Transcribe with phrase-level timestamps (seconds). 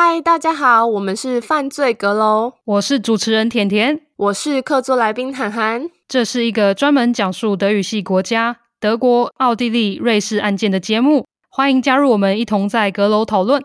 [0.00, 5.90] 嗨，大家好，我们是犯罪阁楼，我是主持人甜甜，我是客座来宾涵涵。
[6.06, 13.60] 这是一个专门讲述德语系国家德国、奥地利、瑞士案件的节目，欢迎加入我们一同在阁楼讨论。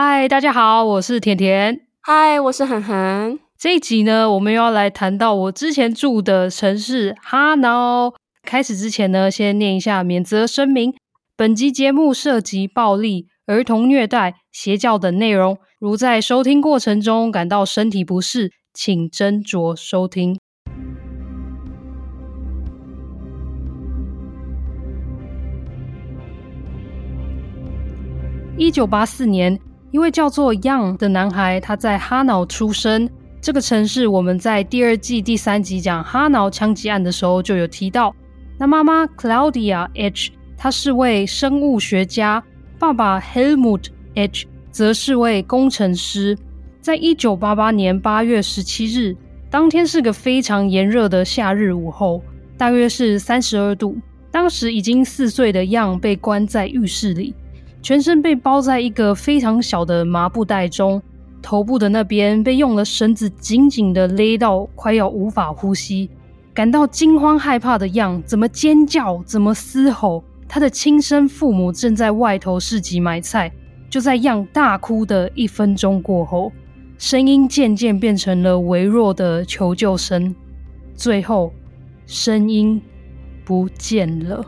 [0.00, 1.80] 嗨，大家好，我是甜甜。
[2.02, 3.36] 嗨，我是涵涵。
[3.58, 8.14] 这一集呢，我们又要来谈到我之前住的城市哈瑙。
[8.44, 10.94] 开始之前呢，先念一下免责声明：
[11.34, 20.38] 本集节目涉及暴力、儿童虐待、邪教等内容，如在收听过程中感到身体不适，请斟酌收听。
[28.56, 29.58] 一九八四年。
[29.90, 33.08] 一位叫做 Young 的男孩，他在哈瑙出生。
[33.40, 38.14] 这个城市，我们在第二季第三集讲哈瑙枪击案的时候就有提到。
[38.58, 42.42] 那妈妈 Claudia H，她是位生物学家；
[42.78, 46.36] 爸爸 Helmut H，则是位工程师。
[46.82, 49.16] 在一九八八年八月十七日，
[49.48, 52.22] 当天是个非常炎热的夏日午后，
[52.58, 53.96] 大约是三十二度。
[54.30, 57.34] 当时已经四岁的 Young 被关在浴室里。
[57.88, 61.00] 全身被包在一个非常小的麻布袋中，
[61.40, 66.10] 头部的那边被用了绳子紧紧的勒到，快要无法呼吸。
[66.52, 70.22] 感到惊慌害怕的样怎么尖叫，怎么嘶吼。
[70.46, 73.50] 他的亲生父母正在外头市集买菜。
[73.88, 76.52] 就在样大哭的一分钟过后，
[76.98, 80.36] 声音渐渐变成了微弱的求救声，
[80.94, 81.50] 最后
[82.04, 82.82] 声音
[83.46, 84.44] 不见了。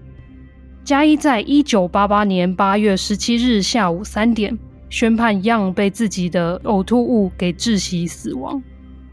[0.82, 8.60] 加一在一九八八年八月十七日下午三点宣判，Young 被自己的呕吐物给窒息死亡。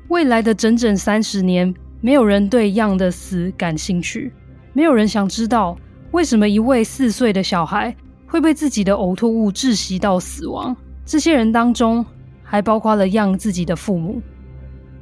[0.07, 4.31] 未来的整整三十年，没有人对 Young 的死感兴趣，
[4.73, 5.77] 没有人想知道
[6.11, 7.95] 为什么一位四岁的小孩
[8.25, 10.75] 会被自己的呕吐物窒息到死亡。
[11.05, 12.03] 这些人当中，
[12.41, 14.21] 还包括了 Young 自己的父母。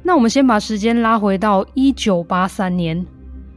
[0.02, 3.06] 那我们先把时间拉回到一九八三年。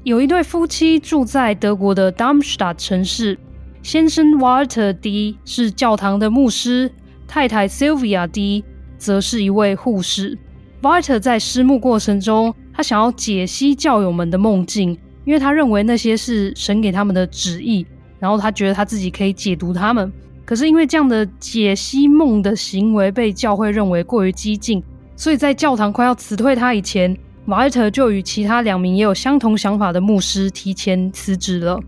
[0.09, 3.37] 有一对夫妻住在德国的 Darmstadt 城市，
[3.83, 6.91] 先生 Walter D 是教堂的牧师，
[7.27, 8.65] 太太 Sylvia D
[8.97, 10.35] 则是一位护士。
[10.81, 17.85] Walter 在施牧过程中，他想要解析教友们的梦境，因为他认为那些是神给他们的旨意，
[18.17, 20.11] 然后他觉得他自己可以解读他们。
[20.43, 24.83] 可是因为这样的解析梦的行为被教会认为过于激进，
[25.15, 27.15] 所以在教堂快要辞退他以前。
[27.45, 31.79] 瓦尔特就与其他两名也有相同想法的牧师提前辞职了。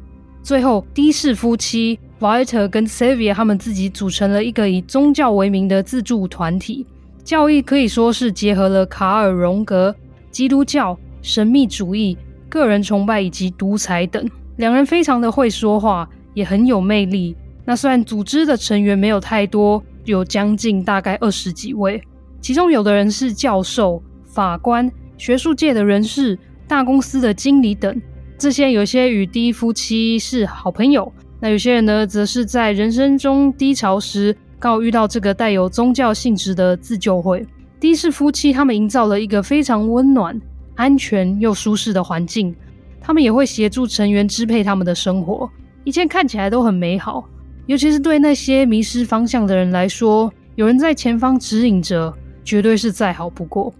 [0.42, 6.86] 最后的士夫妻瓦尔特跟 Sylvia 他们自己组成了一个以宗教为名的自助团体，
[7.24, 9.96] 教义可以说是结合了卡尔荣格、
[10.32, 12.18] 基督教、神秘主义、
[12.50, 14.28] 个人崇拜以及独裁等。
[14.58, 17.36] 两人非常的会说话，也很有魅力。
[17.64, 22.02] 那虽然组织的成员没有太多，有将近大概二十几位，
[22.42, 24.92] 其中有的人是教授、法官。
[25.22, 26.36] 学术界的人士、
[26.68, 28.02] 大公司的经理等，
[28.40, 37.46] 这些有些与 D 夫妻是好朋友，那有些人呢，则是在人生中低潮时，刚好遇到这个带有宗教性质的自救会。
[37.80, 40.42] D 氏夫妻他们营造了一个非常温暖、
[40.74, 42.56] 安全又舒适的环境，
[43.00, 45.48] 他们也会协助成员支配他们的生活，
[45.84, 47.30] 一切看起来都很美好。
[47.68, 52.12] 尤其是对那些迷失方向的人来说，有人在前方指引着，
[52.44, 53.72] 绝对是再好不过。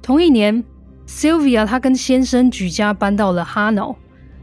[0.00, 0.62] 同一年。
[1.06, 3.96] Sylvia 她跟先生举家搬到了哈瑙，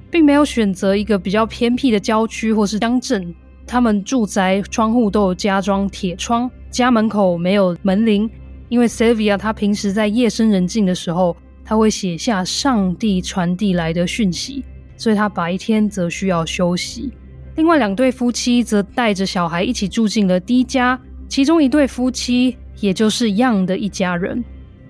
[0.10, 3.34] 并没有选择一个比较偏僻的郊区或是乡镇。
[3.66, 8.30] 他们住宅窗户都有加装铁窗，家门口没有门铃，
[8.70, 14.64] 因为 Sylvia 她平时在夜深人静的时候，她会写下上帝传递来的讯息，
[14.98, 17.12] 所以她白天则需要休息。
[17.56, 21.00] 另外两对夫妻则带着小孩一起住进了 D 家，
[21.30, 24.44] 其中一对夫妻也就是 Young 的一家人。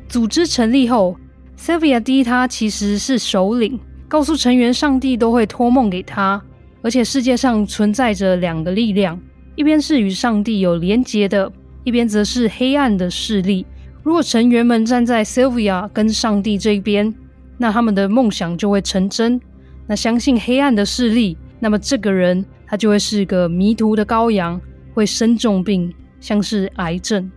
[0.08, 1.16] 组织成立后。
[1.58, 6.42] Sylvia D 他其实是首领，告诉成员上帝都会托梦给他，
[6.82, 9.20] 而且世界上存在着两个力量，
[9.56, 11.52] 一边是与上帝有连结的，
[11.84, 13.66] 一边则是黑暗的势力。
[14.04, 17.14] 如果成员们站在 Sylvia 跟上帝这一边，
[17.58, 19.40] 那他们的梦想就会成真。
[19.86, 24.60] 那相信黑暗的势力，那么这个人他就会是个迷途的羔羊，
[24.96, 27.32] 会生重病，像是癌症。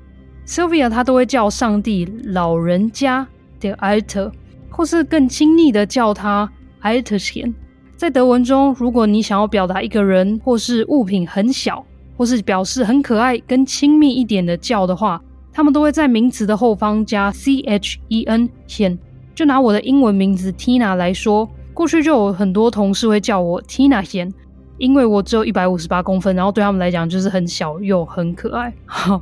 [0.46, 3.28] Sylvia 他都会叫上帝老人家。
[3.70, 4.30] 的 Alter，
[4.70, 6.50] 或是更亲昵的叫他
[6.82, 7.54] Altchen。
[7.96, 11.84] 在德文中，如果你想要表达一个人或是物品很小，
[12.16, 15.20] 或是表示很可爱跟亲密一点的叫的话，
[15.52, 18.98] 他们都会在名词的后方加 chen hen。
[19.34, 24.32] 就拿我的英文名字 Tina 来说，过去就有很多同事会叫我 Tina hen，
[24.78, 28.72] 因为我只有一百五十八公分，然后对他们来讲就是很小又很可爱。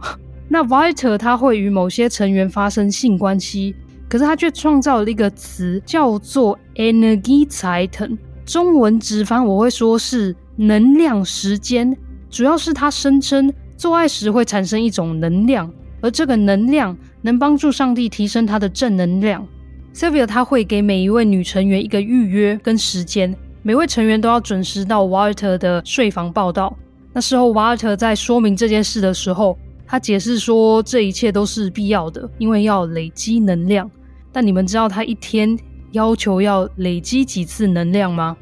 [0.48, 3.74] 那 Walter 他会与某些成员发生性关系，
[4.12, 8.18] 可是他却创造了一个词叫做 Energy Titan，。
[8.44, 11.96] 中文直翻我会说是能量时间，
[12.28, 15.72] 主要是他声称做爱时会产生一种能量，
[16.02, 19.48] 而这个能量能帮助上帝提升他的正能量。
[19.94, 26.76] Sylvia 他会给每一位女成员一个预约跟时间，每位成员都要准时到 Walter 的睡房报道。
[27.14, 29.56] 那时候 Walter 在说明这件事的时候，
[29.86, 33.90] 他解释说这一切都是必要的，因为要累积能量。
[34.32, 35.56] 但你们知道他一天
[35.90, 38.36] 要求要累积几次能量吗？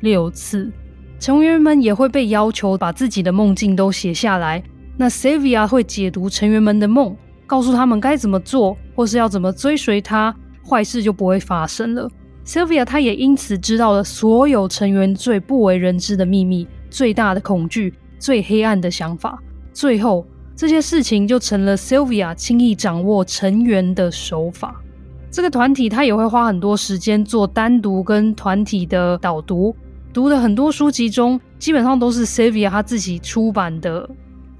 [0.00, 0.70] 六次。
[1.18, 4.62] 成员们也会被要求把自己的梦境都写下来。
[4.96, 7.16] 那 Sylvia 会解读成员们的梦，
[7.46, 10.34] 告诉他们该怎么做，或是要怎么追随他，
[10.64, 12.08] 坏事就不会发生了。
[12.46, 19.42] Sylvia 她也因此知道了所有成员最不为人知的秘密、最大的恐惧、最黑暗的想法。
[19.72, 20.26] 最后，
[20.56, 24.80] 这些事情就成了 Sylvia 轻易掌握成员的手法。
[25.30, 29.76] 这个团体他也会花很多时间做单独跟团体的导读，
[30.12, 34.08] 读的很多书籍中，基本上都是 Sylvia 他自己出版的，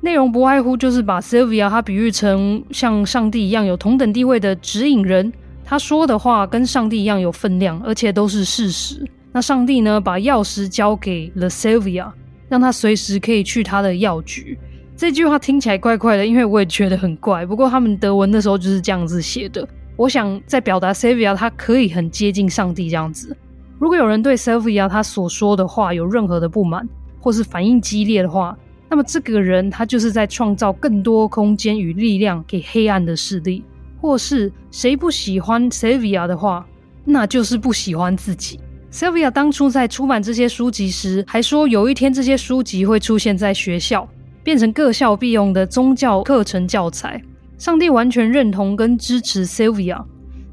[0.03, 5.33] 内容不外乎就是把 Sylvia 他比喻成像上帝一样有同等地位的指引人，
[5.65, 9.05] 他说的话跟上帝一样有分量，而且都是事实。
[9.33, 12.11] 那上帝呢，把钥匙交给了 Sylvia，
[12.49, 14.59] 让他随时可以去他的药局。
[14.97, 17.47] 这句话听起来怪怪的，因为我也觉得很怪。
[17.47, 19.67] 不过他们德文的时候就是这样子写的。
[19.99, 23.37] 我想在表达 Sylvia 他可以很接近上帝这样子。
[23.81, 28.57] 如果有人对 Sylvia 他所说的话有任何的不满，或是反应激烈的话，
[28.89, 33.65] 那么这个人他就是在创造更多空间与力量给黑暗的势力。
[34.01, 36.65] 或是谁不喜欢 Sylvia 的话，
[37.05, 38.61] 那就是不喜欢自己。
[38.93, 44.09] Sylvia 当初在出版这些书籍时，还说有一天这些书籍会出现在学校，
[44.45, 47.21] 变成各校必用的宗教课程教材。
[47.59, 50.05] 上帝完全认同跟支持 Sylvia，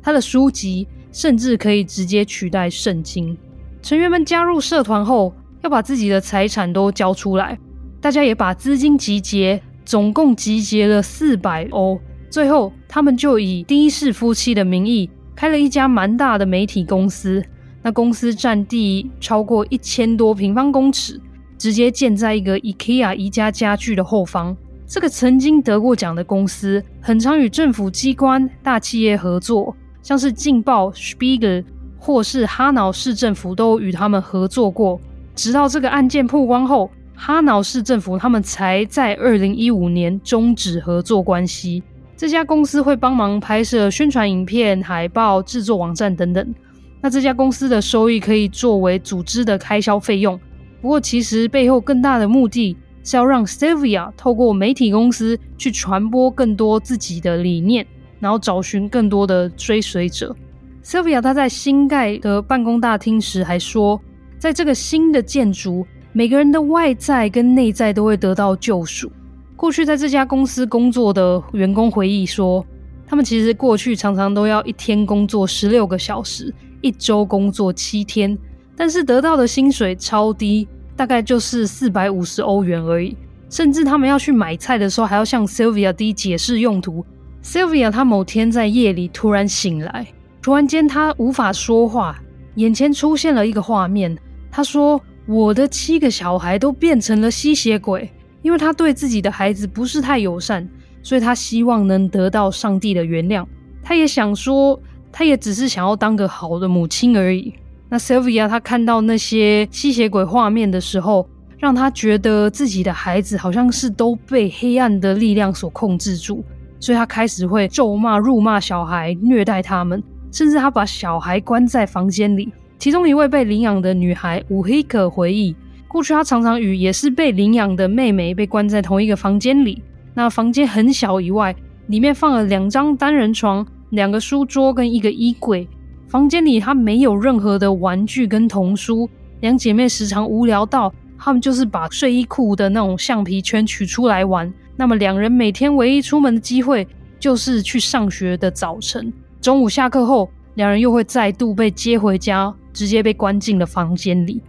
[0.01, 3.37] 他的书籍甚至可以直接取代圣经。
[3.81, 5.31] 成员们加入社团后，
[5.61, 7.57] 要把自己的财产都交出来，
[8.01, 11.99] 大家也把资金集结，总共集结了四百欧。
[12.31, 17.43] 最后，他们就以第一世夫妻的名义开了一家蛮大的媒体公司。
[17.83, 21.21] 那公司占地超过一千多平方公尺，
[21.55, 24.57] 直接建在一个 IKEA 宜家家具的后方。
[24.87, 31.63] 这个曾经得过奖的公司，很常与政府机关、大企业合作，像是《劲报》Spiegel
[31.97, 34.99] 或是哈瑙市政府都与他们合作过。
[35.33, 41.81] 直到这个案件曝光后，哈瑙市政府他们才在二零一五年终止合作关系。
[42.15, 46.55] 这家公司会帮忙拍摄宣传影片、海报、制作网站等等。
[47.01, 50.39] 那这家公司的收益可以作为组织的开销费用。
[50.79, 52.77] 不过，其实背后更大的目的。
[53.05, 57.85] 是要让 Sylvia 透过媒体公司去传播更多自己的理念，
[58.19, 60.35] 然后找寻更多的追随者。
[60.83, 64.01] Sylvia 她在新盖的办公大厅时还说，
[64.37, 69.11] 在这个新的建筑，每个人的外在跟内在都会得到救赎。
[69.55, 72.65] 过去在这家公司工作的员工回忆说，
[73.07, 78.37] 他们其实过去常常都要一天工作十六个小时，一周工作七天，
[78.75, 80.67] 但是得到的薪水超低。
[80.95, 83.17] 大概就是四百五十欧元而已，
[83.49, 87.05] 甚至他们要去买菜的时候，还要向 Sylvia D 解释用途。
[87.43, 90.07] Sylvia 她某天在夜里突然醒来，
[90.41, 92.17] 突然间她无法说话，
[92.55, 94.17] 眼前出现了一个画面。
[94.49, 98.09] 她说：“我的七个小孩都变成了吸血鬼，
[98.41, 100.67] 因为她对自己的孩子不是太友善，
[101.03, 103.45] 所以她希望能得到上帝的原谅。
[103.83, 104.79] 她也想说，
[105.11, 107.53] 她也只是想要当个好的母亲而已。”
[107.89, 111.27] 那 Sylvia 她看到那些吸血鬼画面的时候，
[111.57, 116.43] 让她觉得自己的孩子好像是都被黑暗的力量所控制住，
[116.79, 120.01] 所以她开始会咒骂、辱骂小孩，虐待他们，
[120.31, 122.51] 甚至她把小孩关在房间里。
[122.77, 125.55] 其中一位被领养的女孩乌黑可回忆，
[125.87, 129.81] 过去她常常与也是被领养的妹妹被关在同一个房间里。
[130.13, 131.55] 那房间很小，以外
[131.87, 135.67] 里面放了两张单人床、两个书桌跟一个衣柜。
[136.07, 139.09] 房间里，她没有任何的玩具跟童书。
[139.41, 144.51] 两姐妹时常无聊到，她们就是把睡衣裤的那种橡皮圈取出来玩。
[144.75, 146.87] 那么，两人每天唯一出门的机会
[147.19, 149.11] 就是去上学的早晨。
[149.41, 154.41] 中午下课后，两人又会再度被接回家，直接被关进了房间里。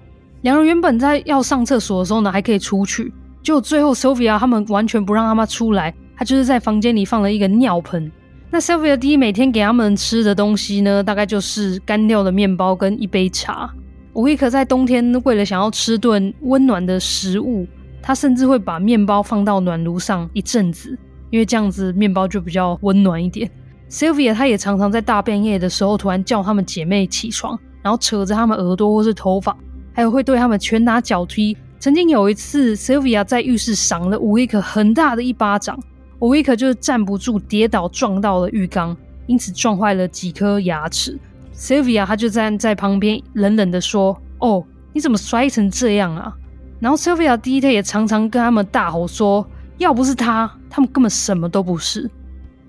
[0.43, 8.11] 两人原本在要上厕所的时候呢，还可以出去，就最后 Sophia 他们完全不让他们出来，他就是在房间里放了一个尿盆。
[8.57, 13.71] 那 Sylvia 弟每天给他们吃的东西呢，大概就是干掉的面包跟一杯茶。
[14.15, 17.67] 伍威克在冬天为了想要吃顿温暖的食物，
[18.01, 20.99] 他甚至会把面包放到暖炉上一阵子，
[21.29, 23.51] 因为这样子面包就比较温暖一点。
[23.91, 29.55] Sylvia 她也常常在大半夜的时候突然叫她们姐妹起床，然后扯着她们耳朵或是头发，
[29.93, 31.55] 还有会对她们拳打脚踢。
[31.79, 35.79] 曾经有一次，Sylvia 在浴室赏了伍威克很大的一巴掌，
[36.21, 38.97] 伍威克就是站不住，跌倒撞到了浴缸，
[39.27, 41.19] 因此撞坏了几颗牙齿。
[41.55, 46.35] Sylvia 她就站在旁边冷冷的说：“哦，你怎么摔成这样啊？”
[46.81, 49.47] 然后 Sylvia 第一天也常常跟他们大吼说
[49.79, 52.11] ：“要不是他，他们根本什么都不是。”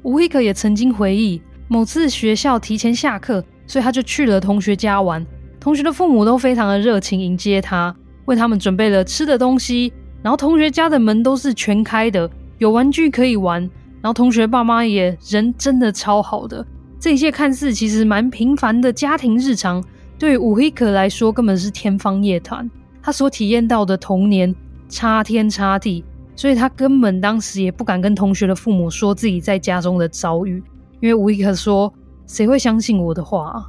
[0.03, 5.25] 伍威克也曾经回忆，某次学校提前下课，所以他就去了同学家玩。
[5.59, 7.93] 同学的父母都非常的热情迎接他，
[8.25, 9.91] 为他们准备了吃的东西。
[10.23, 13.61] 然后同学家的门都是全开的，有玩具可以玩。
[14.01, 16.65] 然后同学爸妈也人真的超好的。
[16.99, 19.83] 这一切看似其实蛮平凡的家庭日常，
[20.17, 22.69] 对于伍威克来说根本是天方夜谭。
[23.01, 24.53] 他所体验到的童年
[24.89, 26.03] 差天差地。
[26.35, 30.61] 所以他根本当时也不敢跟同学的父母说自己在家中的遭遇，
[30.99, 31.91] 因为伍威克说
[32.29, 33.65] ：“谁会相信我的话啊？”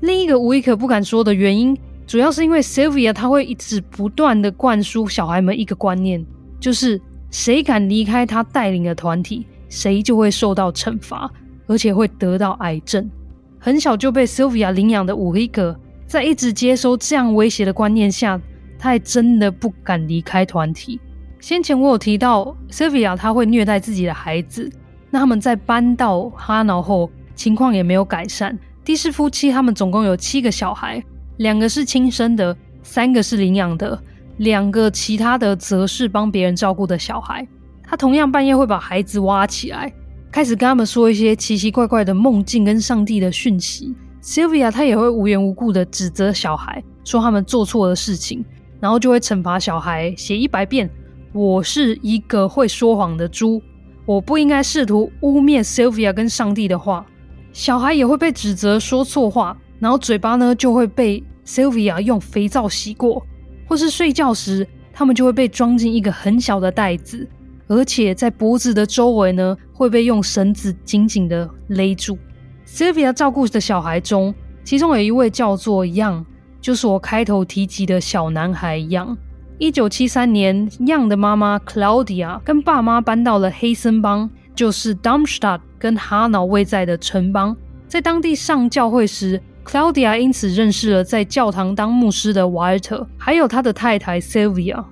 [0.00, 1.76] 另一个伍威克不敢说的原因，
[2.06, 6.24] 主要是因为 Sylvia 他会一直不断的灌输小孩们一个观念，
[6.58, 6.98] 就是
[7.32, 11.28] 谁敢离开他带领的团体，谁就会受到惩罚，
[11.66, 13.10] 而且会得到癌症。
[13.58, 18.40] 很小就被 Sylvia 领养的伍威克，在一直接收这样威胁的观念下，
[18.78, 21.00] 他还真的不敢离开团体。
[21.40, 24.70] 先前我有提到，Sylvia 她会虐待自己的孩子。
[25.10, 28.56] 那他们在搬到哈瑙后，情况也没有改善。
[28.84, 31.02] 的士夫妻他们总共有七个小孩，
[31.38, 34.00] 两个是亲生的，三个是领养的，
[34.38, 37.46] 两个其他的则是帮别人照顾的小孩。
[37.82, 39.92] 他同样半夜会把孩子挖起来，
[40.30, 43.94] 开始跟他们说一些奇奇怪怪的梦境跟上帝的讯息。
[44.22, 48.44] Sylvia 她也会无缘无故的指责小孩，说他们做错了事情，
[48.80, 50.88] 然后就会惩罚小孩写一百遍。
[51.32, 53.60] 我是一个会说谎的猪，
[54.06, 57.04] 我不应该试图污蔑 Sylvia 跟上帝的话。
[57.52, 63.26] 小孩也会被指责说错话，然后嘴巴呢就会被 Sylvia 用肥皂洗过，
[63.72, 67.26] 或是睡觉时他们就会被装进一个很小的袋子，
[67.68, 72.18] 而且在脖子的周围呢会被用绳子紧紧的勒住。
[72.66, 76.22] Sylvia 照顾的小孩中，其中有一位叫做 Young，
[76.60, 79.16] 就是我开头提及的小男孩 Young。
[79.56, 87.56] 一九七三年，Young 的妈妈 Claudia 跟爸妈搬到了黑森邦，就是 Darmstadt 跟哈瑙未在的城邦。
[87.88, 94.84] 在当地上教会时，Claudia 因此认识了在教堂当牧师的 Walter，还有他的太太 Sylvia。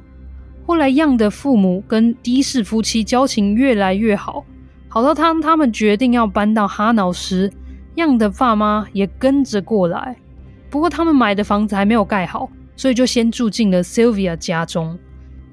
[0.67, 4.45] 后来，Young 的父母跟的士夫妻交情越来越好，
[4.89, 7.53] 好到当他们决定要搬到哈瑙时
[7.97, 10.17] ，Young 的爸妈也跟着过来。
[10.71, 12.49] 不过，他们买的房子还没有盖好。
[12.77, 14.99] 所以就先住进了 Sylvia 家中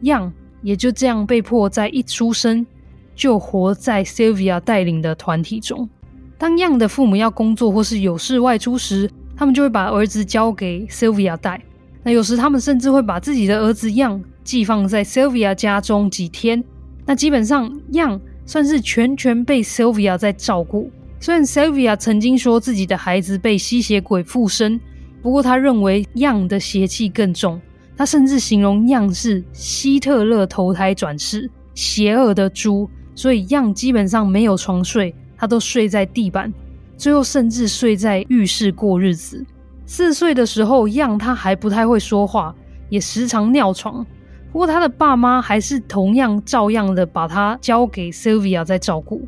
[0.01, 0.31] ，Young
[0.61, 2.65] 也就这样被迫在一出生
[3.13, 5.89] 就活在 Sylvia 带领的团体中。
[6.37, 11.61] 当 Young 的父母要工作或是有事外出时，他们就会把儿子交给 Sylvia 带。
[12.03, 16.63] 那有时他们甚至会把自己的儿子 Young 寄放在 Sylvia 家中几天。
[17.05, 20.91] 那基本上 Young 算是全权被 Sylvia 在照顾。
[21.19, 24.79] 虽然 Sylvia 曾经说自己的孩子被吸血鬼附身。
[25.21, 27.59] 不过，他认为 Young 的邪气更重。
[27.97, 32.87] 他甚至形容 Young 是希特勒投胎转世，邪恶的猪。
[33.15, 36.51] 所以 Young 基本上没有床睡，他都睡在地板，
[36.97, 39.45] 最后甚至睡在浴室过日子。
[39.85, 42.53] 四岁的时候样他还不太会说话，
[42.89, 44.05] 也时常尿床。
[44.51, 49.27] 不过，他的爸妈还是同样照样的把他交给 Sylvia 在照顾。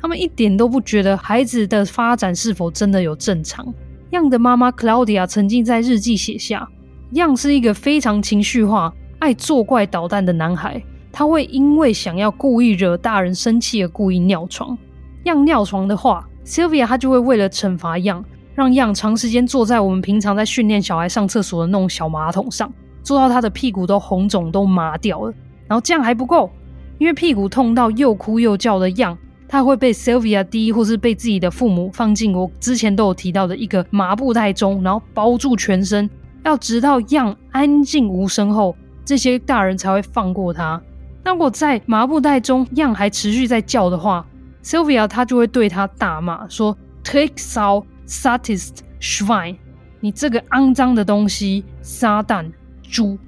[0.00, 3.66] 他们一点都不觉得孩子的发展是否真的有正常。
[4.10, 6.68] 样的妈妈 Claudia 曾经在日记写下
[7.12, 10.80] 样是一个非常情绪化、爱作怪捣蛋的男孩。
[11.10, 14.78] 他会因为想要故意惹大人生气而故意尿床。
[15.28, 25.32] 样尿床的话，Sylvia 她就会为了惩罚样让样长时间坐在我们平常在训练小孩上厕所的那种小马桶上，坐到他的屁股都红肿、都麻掉了。
[25.68, 26.50] 然后这样还不够，
[26.98, 29.16] 因为屁股痛到又哭又叫的样。
[29.50, 36.10] 他会被 Sylvia 滴，或是被自己的父母放进我之前都有提到的一个麻布袋中，然后包住全身，
[36.44, 40.78] 要直到样安静无声后，这些大人才会放过他。
[41.24, 44.26] 那如果在麻布袋中样还持续在叫的话
[44.62, 49.56] ，Sylvia 他就会对他大骂说 Tricksau Sadist Schwein，
[50.00, 52.50] 你这个肮脏的东西，撒旦
[52.82, 53.18] 猪！”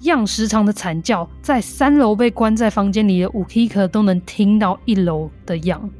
[0.00, 5.90] 样时常的惨叫，在三楼被关在房间里的乌希克都能听到一楼的样。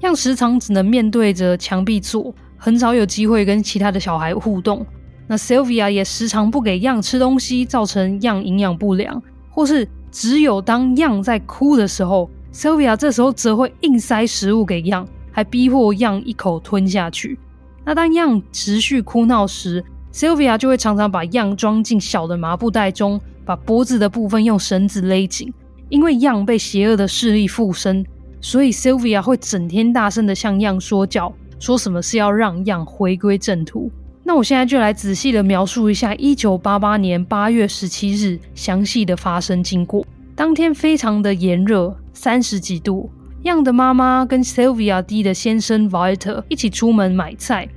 [0.00, 4.86] 样时常只能面对着墙壁坐，很少有机会跟其他的小孩互动。
[5.26, 17.38] 那 Sylvia 也时常不给样吃东西，造成样营养不良，或是只有当样在哭的时候，Sylvia 这时候则会硬塞食物给样，还逼迫样一口吞下去。
[17.84, 23.20] 那当样持续哭闹时，Sylvia 就会常常把样装进小的麻布袋中。
[23.44, 25.52] 把脖子的部分用绳子勒紧，
[25.88, 28.06] 因为样被邪恶的势力附身，
[28.40, 33.90] 所以 Sylvia 会整天大声的向样说教，说什么是要让样回归正途。
[34.22, 40.06] 那我现在就来仔细的描述一下一九八八年八月十七日详细的发生经过。
[40.34, 43.10] 当天非常的炎热，三十几度。
[43.42, 47.68] 样的妈妈跟 Sylvia D 的先生 Vater 一起出门买菜，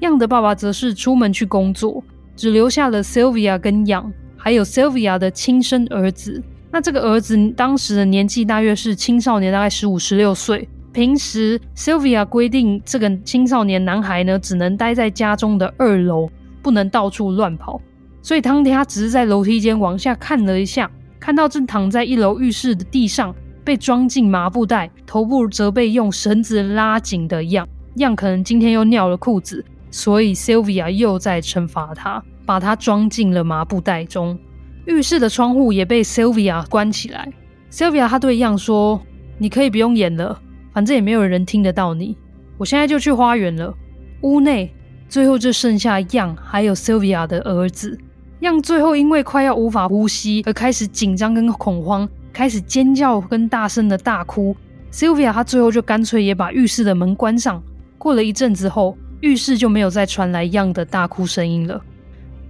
[0.00, 2.02] 样的爸爸则是出门去工作，
[2.34, 4.12] 只留下了 Sylvia 跟样。
[4.36, 10.68] 还有 Sylvia 的亲生儿子，那这个儿子当时的年纪大约是青少年，大概十五、十六岁。
[10.92, 16.28] 平时 Sylvia 规定这个青少年男孩呢，只能待在家中的二楼，
[16.60, 17.80] 不能到处乱跑。
[18.20, 20.90] 所以当天他只是在楼梯间往下看了一下，
[21.24, 32.22] 看到正躺在一楼浴室的地上被装进麻布袋，头部则被用绳子拉紧的样，样可能今天又尿了裤子，所以 Sylvia 又在惩罚他。
[32.44, 34.38] 把它装进了麻布袋中，
[34.84, 37.32] 浴室的窗户也被 Sylvia 关起来。
[37.70, 39.00] Sylvia 她对样说
[39.40, 40.38] ：“你可以不用演了，
[40.74, 42.18] 反正也没有人听得到你。
[42.58, 43.74] 我现在就去花园了。”
[44.20, 44.70] 屋内
[45.08, 47.98] 最后就剩下样还有 Sylvia 的儿子。
[48.44, 54.54] 样最后因为快要无法呼吸而开始紧张跟恐慌，开始尖叫跟大声的大哭。
[54.92, 57.62] Sylvia 她最后就干脆也把浴室的门关上。
[57.96, 61.80] 过了一阵子后，浴室就没有再传来样的大哭声音了。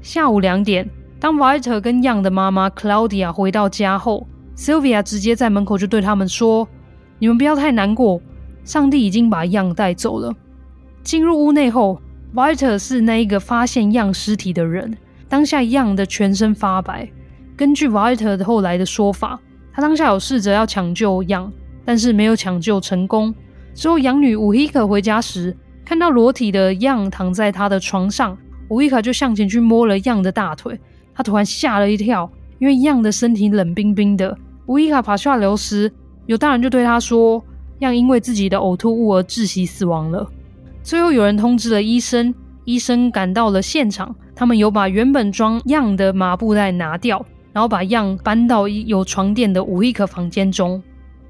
[0.03, 0.89] 下午两点，
[1.21, 6.69] 当 Walter 跟样的妈妈 Claudia 回到家后，Sylvia 直接在门口就对他们说
[7.21, 8.21] ：“你们不要太难过，
[8.65, 10.35] 上帝已经把样带走了。”
[11.05, 12.03] 进入屋内后
[12.35, 14.97] ，Walter 是那一个发现样尸体的人。
[15.29, 17.09] 当下样的全身发白。
[17.57, 19.39] 根据 Walter 后来的说法，
[19.73, 21.53] 他当下有试着要抢救样，
[21.85, 23.35] 但是没有抢救成功。
[23.75, 28.37] 之后养女 Uhika 回家时，看到裸体的样躺在他的床上。
[28.71, 30.81] 乌伊卡就向前去摸了样的大腿，
[31.15, 34.37] 他突然吓了一跳，因为样的身体冷冰冰的。
[34.67, 35.93] 乌伊卡爬下楼时，
[36.27, 37.45] 有大人就对他说
[37.81, 40.27] ：“样因为自己的呕吐物而窒息死亡了。”
[40.83, 42.35] 最后有人通知了医生，
[42.65, 50.83] 医生赶到了现场，他们有把原本装样的麻布袋拿掉，然后把样搬到有床垫的乌伊卡房间中。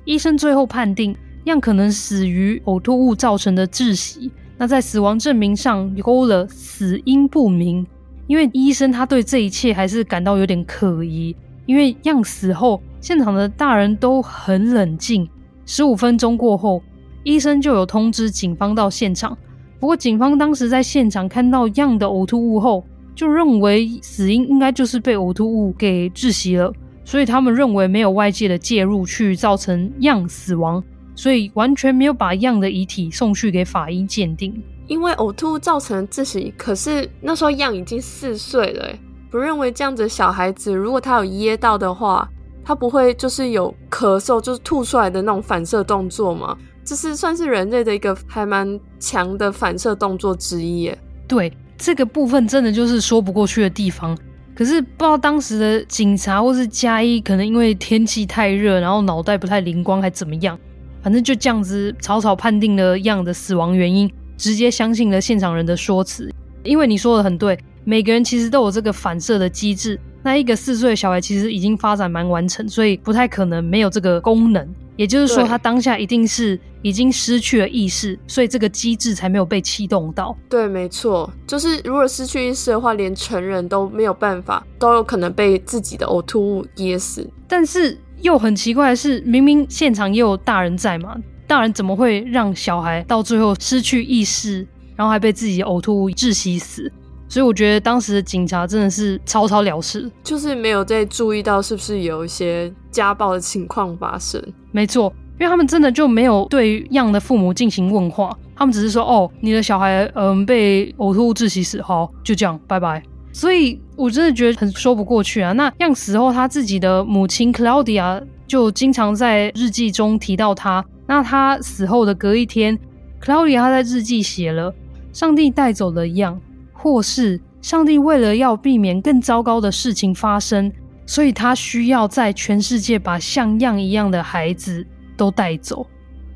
[0.05, 1.15] 医生最后判定
[1.45, 4.31] 样可能死于呕吐物造成的窒息。
[4.57, 7.87] 那在死亡证明上勾了死因不明，
[8.27, 11.35] 因为医生他对这一切还是感到有点可疑。
[11.67, 15.29] 因为样死后，现场的大人都很冷静。
[15.67, 16.83] 十五分钟过后，
[17.23, 19.37] 医生就有通知警方到现场。
[19.81, 26.73] 不过警方当时在现场看到样的呕吐物后，就认为死因应该就是被呕吐物给窒息了，
[27.05, 30.83] 所以他们认为没有外界的介入去造成样死亡。
[31.17, 34.53] 所以完全没有把样的遗体送去给法医鉴定，
[34.89, 36.53] 因为呕吐造成窒息。
[36.59, 38.89] 可是那时候样已经四岁了，
[39.31, 42.29] 不认为这样子的小孩子，如果他有噎到的话，
[42.65, 46.59] 他不会就是有咳嗽，就是吐出来的那种反射动作吗？
[46.85, 50.99] 这是算是人类的一个还蛮强的反射动作之一耶。
[51.29, 51.53] 对，
[51.85, 54.17] 这个部分真的就是说不过去的地方。
[54.55, 60.59] 可是不知道当时的警察或是加一，可能因为天气太热，然后脑袋不太灵光，还怎么样？
[61.03, 66.33] 反正就这样子草草判定了样的死亡原因，直接相信了现场人的说辞。
[66.63, 70.01] 因为你说的很对，每个人其实都有这个反射的机制。
[70.23, 74.67] 那一个四岁的小孩其实已经发展蛮完成，所以不太可能没有这个功能。
[74.97, 80.37] 也就是说，他当下一定是已经失去了意识，所以这个机制才没有被启动到。
[80.49, 87.29] 对，没错，就是如果失去意识的话，连成人都没有办法，都有可能被自己的呕吐物噎死。
[87.49, 87.99] 但是。
[88.23, 91.15] 又很奇怪的是，明明现场也有大人在嘛，
[91.47, 96.91] 大人怎么会让小孩到最后失去意识，然后还被自己呕吐物窒息死？
[97.35, 104.41] 所以我觉得当时的警察真的是草草了事，就是没有再注意到是不是有一些家暴的情况发生。
[104.71, 113.03] 没错，因为他们真的就没有对样的父母进行问话，他们只是说：“哦，你的小孩嗯被呕吐物窒息死，好，就这样，拜拜。”
[113.35, 115.51] 所以我真的觉得很说不过去啊！
[115.55, 120.85] 那样死后，他自己的母亲 Claudia 就经常在日记中提到他。
[121.09, 122.79] 那他死后的隔一天
[123.21, 124.73] ，Claudia 他在日记写了
[125.13, 126.41] ：“上帝带走了样，
[126.85, 130.71] 或是上帝为了要避免更糟糕的事情发生，
[131.07, 135.87] 所以他需要在全世界把像样一样的孩子都带走。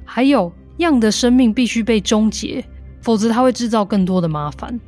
[0.07, 2.65] 还有样的生命必须被终结，
[3.03, 4.81] 否则他会制造更多的麻烦。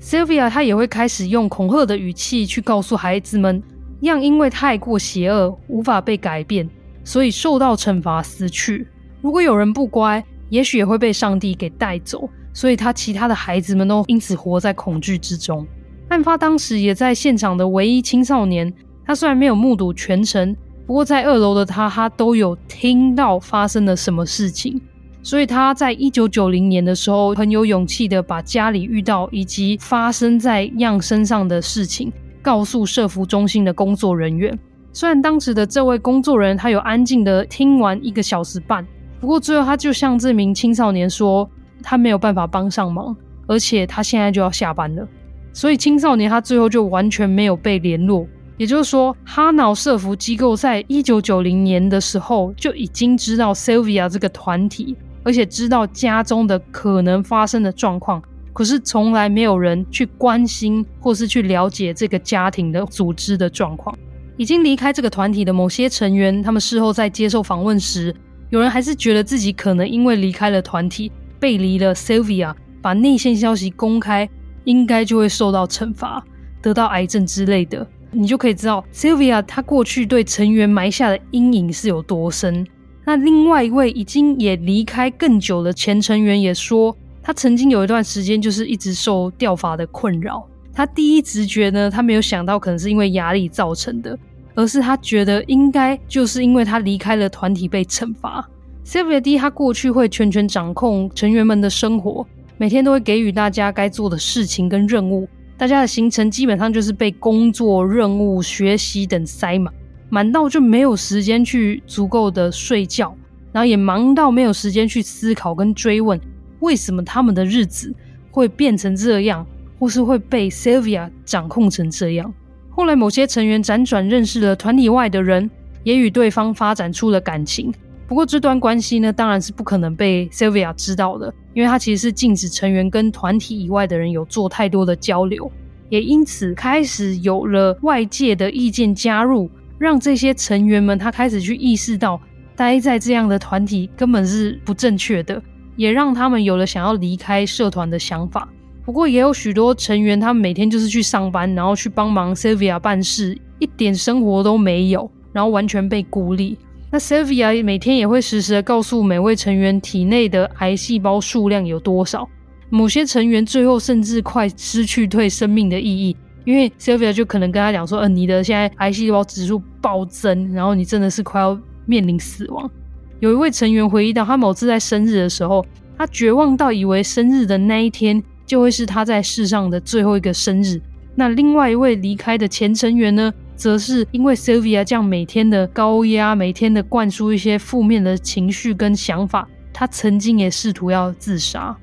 [0.00, 3.62] Sylvia 她也会开始用恐吓的语气去告诉孩子们
[4.00, 6.66] 样因为太过邪恶，无法被改变，
[7.04, 8.88] 所以受到惩罚死去。
[9.20, 12.26] 如果有人不乖，也许也会被上帝给带走。
[12.54, 15.66] 所以他其他的孩子们都因此活在恐惧之中。
[16.08, 18.72] 案发当时也在现场的唯一青少年，
[19.04, 20.54] 他虽然没有目睹全程，
[20.86, 24.80] 不过在二楼的他，他都有听到发生了什么事情。
[25.22, 34.56] 所以他在一九九零年的时候，很有勇气的把家里遇到以及发生在样身上的事情告诉社福中心的工作人员。
[34.92, 38.86] 虽然当时的这位工作人员他有安静的听完一个小时半，
[39.18, 41.50] 不过最后他就向这名青少年说。
[41.84, 43.14] 他没有办法帮上忙，
[43.46, 45.06] 而且他现在就要下班了，
[45.52, 48.26] 所以青少年他最后就完全没有被联络。
[48.56, 63.96] 也就是说，哈挠社福机构在一九九零年的时候就已经知道 Sylvia 这个团体，而且知道家中的可能发生的状况，可是从来没有人去关心或是去了解这个家庭的组织的状况。
[64.36, 68.14] 已经离开这个团体的某些成员，他们事后在接受访问时，
[68.50, 71.10] 有人还是觉得自己可能因为离开了团体。
[71.44, 74.26] 背离了 Sylvia，把内线消息公开，
[74.64, 76.24] 应该就会受到惩罚，
[76.62, 77.86] 得到癌症之类的。
[78.12, 82.66] 你就可以知道 Sylvia 她过去对成员埋下的阴影是有多深。
[83.04, 90.48] 那另外一位已经也离开更久的前成员也说，他曾经有一段时间就是一直受掉发的困扰。
[90.72, 94.18] 他第一直觉呢，他没有想到可能是因为压力造成的，
[94.54, 98.48] 而是他觉得应该就是因为他离开了团体被惩罚。
[98.84, 102.26] Sylvia D，他过去会全权掌控成员们的生活，
[102.58, 105.26] 每天都会给予大家该做的事情跟任务。
[105.56, 109.72] 大家的行程基本上就是被工作、任务、学习等塞满，
[110.10, 113.16] 满到就没有时间去足够的睡觉，
[113.52, 116.20] 然后也忙到没有时间去思考跟追问
[116.60, 117.94] 为什么他们的日子
[118.30, 119.46] 会变成这样，
[119.78, 122.30] 或是会被 Sylvia 掌控成这样。
[122.68, 125.50] 后来某些成员辗转认识了团体外的人，
[125.84, 127.72] 也与对方发展出了感情。
[128.06, 135.50] 不过这段关系呢，当然是不可能被 Sylvia 知道的，因为他其实是禁止成员跟团体以外的人有做太多的交流，
[135.88, 142.20] 也因此开始有了外界的意见加入，让这些成员们他开始去意识到
[142.54, 145.42] 待在这样的团体根本是不正确的，
[145.74, 148.48] 也让他们有了想要离开社团的想法。
[148.84, 156.58] 不过也有许多成员，他们每天就是去上班，然后去帮忙 Sylvia 办事，一点生活都没有，然后完全被孤立。
[156.94, 162.24] 那 Sylvia 每天也会实时的告诉每位成员体内的癌细胞数量有多少。
[162.70, 172.70] 某些成员最后甚至快失去对生命的意义，因为 Sylvia 就可能跟他讲说：“呃，你的现在癌细胞指数暴增，然后你真的是快要面临死亡。”
[173.18, 175.66] 有一位成员回忆到，他某次在生日的时候，
[175.98, 180.80] 他绝望到以为生日的那一天就会是他在世上的最后一个生日。
[181.16, 183.34] 那另外一位离开的前成员呢？
[183.56, 191.76] 则是因为 Sylvia 这样每天的高压，每天的灌输一些负面的情绪跟想法，他曾经也试图要自杀。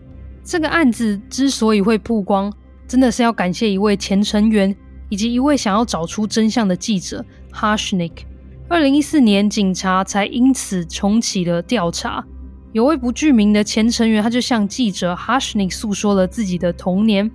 [0.43, 2.51] 这个案子之所以会曝光，
[2.87, 4.75] 真的是要感谢一位前成员
[5.09, 8.11] 以及一位想要找出真相的记者 Harshnick。
[8.67, 12.23] 二零一四年，警察才因此重启了调查。
[12.71, 17.29] 有位不具名的前成员，他就向记者 harshnik 诉说了自己的童年。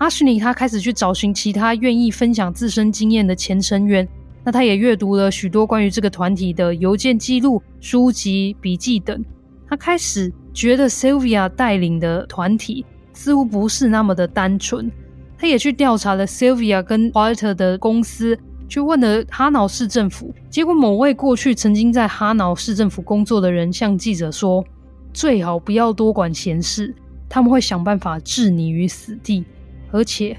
[0.00, 4.08] 阿什尼他开始去找寻其他愿意分享自身经验的前成员，
[4.42, 9.22] 那他也阅读了许多关于这个团体的邮件记录、书籍、笔记等。
[9.68, 12.82] 他开始觉得 Sylvia 带领的团体
[13.12, 14.90] 似乎不是那么的单纯。
[15.36, 18.38] 他也去调查了 Sylvia 跟 Walter 的公司，
[18.70, 20.34] 去问了哈瑙市政府。
[20.48, 24.64] 结果某位过去曾经在哈瑙市政府工作的人向记者说
[25.12, 26.94] ：“最好不要多管闲事，
[27.28, 29.44] 他们会想办法置你于死地。”
[29.92, 30.36] 而且，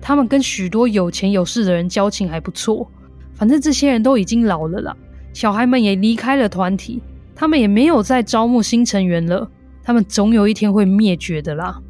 [0.00, 2.90] 他们跟许多有钱有势的人交情还不错。
[3.34, 4.96] 反正这些人都已经老了啦，
[5.32, 7.02] 小孩们也离开了团体，
[7.34, 9.50] 他们也没有再招募新成员了。
[9.82, 11.80] 他们总有一天会灭绝的啦。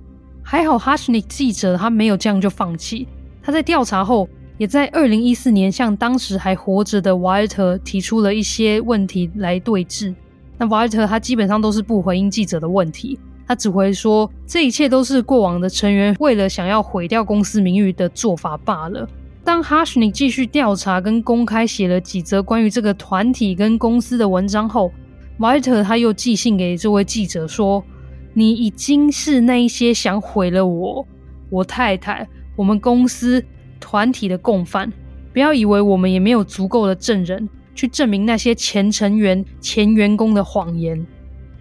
[0.43, 3.07] 还好哈什尼记者他没有这样就放弃，
[3.43, 10.15] 他在调查后，也在二零一四年向当时还活着的瓦尔特提出了一些问题来对峙。
[10.57, 13.19] 那瓦尔特他基本上都是不回应记者的问题。
[13.47, 19.09] 他只会说，这一切都是过往的成员为了想要毁掉公司名誉的做法罢了。
[19.45, 24.91] 当哈什尼继续调查跟公开写了几则关于这个团体跟公司的文章后，
[25.39, 27.85] 瓦尔特他又寄信给这位记者说
[28.33, 31.07] ：“你已经是那一些想毁了我、
[31.51, 32.27] 我太太、
[32.57, 33.45] 我们公司
[33.79, 34.91] 团体的共犯。
[35.33, 41.05] 不要以为我们也没有足够的证人去证明那些前成员、前员工的谎言。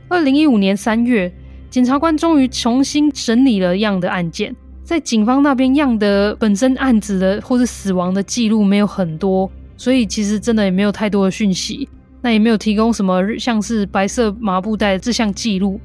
[0.08, 1.34] 二零一五年三月，
[1.74, 4.56] 检察官终于重新审理了 Young 的案件。
[4.84, 11.90] 在警方那边，Young 的本身案子的或是死亡的记录没有很多，所以其实真的也没有太多的讯息。
[12.22, 15.82] 那也没有提供什么像是白色麻布袋这项记录。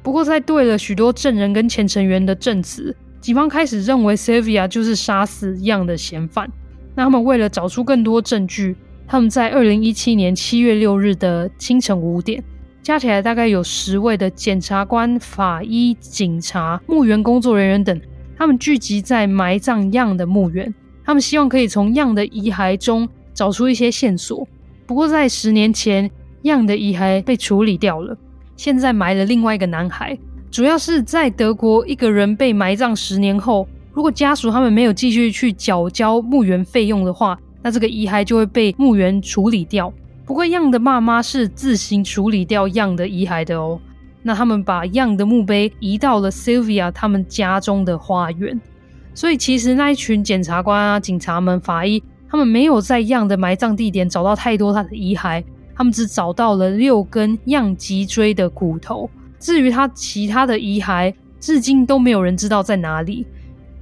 [0.00, 6.48] 不过，在对了许多证人跟前成员的证词，警方开始认为 Sylvia 就是杀死 Young 的嫌犯。
[6.94, 8.76] 那他们为了找出更多证据，
[9.08, 12.44] 他们在二零一七年七月六日的清晨五点，
[12.82, 18.00] 加起来大概有十位的检察官、法医、警察、墓园工作人员等。
[18.36, 24.48] 他们聚集在埋葬 Young 的墓园，他们希望可以从 Young 的遗骸中找出一些线索。
[24.84, 26.10] 不过，在十年前
[26.42, 28.18] ，Young 的遗骸被处理掉了，
[28.56, 30.18] 现在埋了另外一个男孩。
[30.50, 39.92] 主要是在德国，一个人被埋葬十年后，如果家属他们没有继续去缴交墓园费用的话，那这个遗骸就会被墓园处理掉。
[40.32, 43.78] 不过样的爸妈是自行处理掉样的遗骸的哦。
[44.22, 48.58] 那他们把样的墓碑移到了 Sylvia 他们家中的花园，
[49.12, 55.44] 所以其实那一群检察官啊、警察们、法医，他们没有在样的埋葬地点找到太多他的遗骸，
[55.76, 59.10] 他们只找到了六根样脊椎的骨头。
[59.38, 63.26] 至于他其他的遗骸，至今都没有人知道在哪里。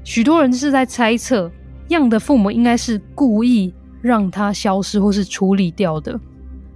[0.02, 1.48] 许多人是在猜测
[1.90, 6.18] 样的父母应该是故意让他消失或是处理掉的。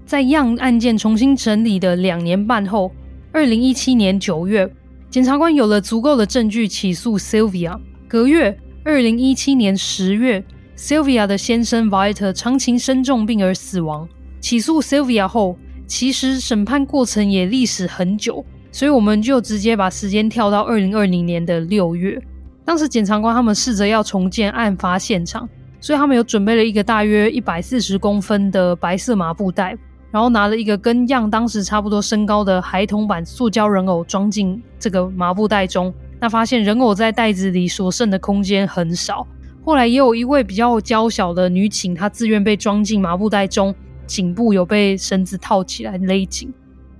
[0.07, 2.93] 在 Young 案件重新审理的两年半后。
[3.33, 4.71] 二零一七年九月，
[5.11, 7.77] 检察官有了足够的证据起诉 Sylvia。
[8.07, 10.45] 隔月，二零一七年十月
[10.77, 14.09] ，Sylvia 的先生 Walter 长情生重病而死亡。
[14.41, 22.23] 起诉 Sylvia 后，其实审判过程也历时很久，所以我们就直接把时间跳到二零二零年的六月。
[22.65, 25.49] 当时检察官他们试着要重建案发现场，
[25.81, 29.77] 所以他们有准备了一个大约一百四十公分的白色麻布袋。
[30.15, 39.27] 然后拿了一个跟样当时差不多身高的孩童版塑胶人偶装进这个麻布袋中，那发现人偶在袋子里所剩的空间很少。
[39.65, 43.75] 后来也有一位比较娇小的女警，她自愿被装进麻布袋中，
[44.07, 46.55] 颈部有被绳子套起来勒紧。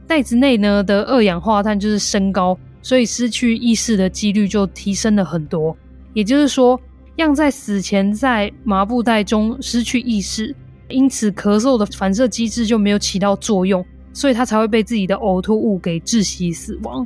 [0.09, 5.77] 袋子内呢的二氧化碳就是升高，所以失去意识的几率就提升了很多。
[6.15, 6.81] 也就是说
[7.17, 10.53] ，Young 在死前在麻布袋中失去意识。
[10.95, 17.05] 因此，咳嗽的反射机制就没有起到作用，所以他才会被自己的呕吐物给窒息死亡。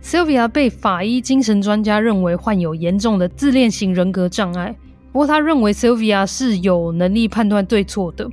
[0.00, 4.72] Sylvia 被法医精神专家认为患有严重的自恋型人格障碍，
[5.10, 8.30] 不过他认为 Sylvia 是有能力判断对错的。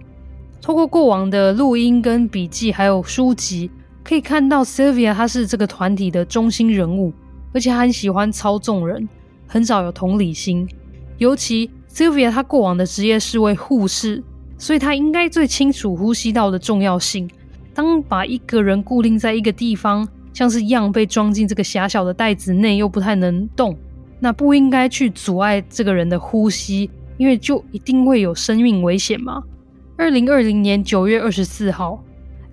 [0.62, 3.72] 透过过往的录音跟笔记，还有书籍，
[4.04, 7.12] 可以看到 Sylvia 她是这个团体的中心人物，
[7.54, 9.10] 而且很喜欢操纵人，
[9.48, 10.70] 很少有同理心。
[11.18, 14.24] 尤其 Sylvia 她过往的职业是位护士。
[14.62, 17.28] 所以他应该最清楚呼吸道的重要性。
[17.74, 23.76] 当把一个人固定在一个地方，像是 Young 被装进这个狭小的袋子内，又不太能动，
[24.20, 29.42] 那不应该去阻碍这个人的呼吸，因为就一定会有生命危险嘛。
[29.98, 32.00] 二零二零年九月二十四号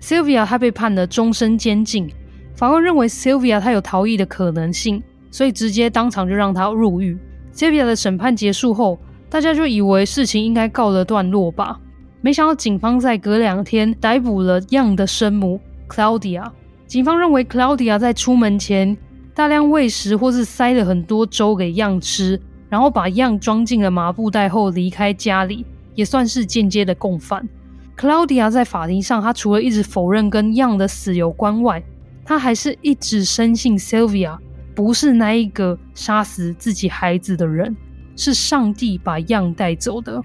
[0.01, 2.09] ，Sylvia 她被判了终身监禁。
[2.55, 7.15] 法官认为 Sylvia 她有逃逸的可能性，所以直接当场就让她入狱。
[7.53, 8.97] Sylvia 的审判结束后，
[9.29, 11.79] 大家就以为事情应该告了段落吧。
[12.21, 16.51] 没想到警方在隔两天逮捕了 Young 的生母 Claudia。
[16.85, 18.97] 警方认为 Claudia 在出门前
[19.33, 27.47] 大量喂食或是塞了很多粥给 Young 吃，然后把 Young 装进了麻布袋后离开家里，也算是间接的共犯。
[27.95, 31.81] Claudia 在法庭上，她除了一直否认跟 Young 的死有关外，
[32.25, 34.37] 她还是一直深信 Sylvia
[34.75, 37.77] 不是那一个杀死自己孩子的人，
[38.17, 40.21] 是上帝把 Young 带走的。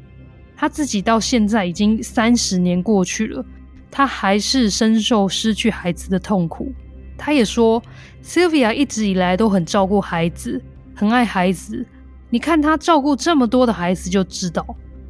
[0.56, 3.44] 他自己到现在已经三十年过去了，
[3.90, 6.72] 他还是深受失去孩子的痛苦。
[7.16, 7.82] 他也说
[8.22, 10.60] ，Sylvia 一直以来都很照顾孩子，
[10.94, 11.86] 很爱孩子。
[12.30, 14.66] 你看他照顾这么多的孩子，就知道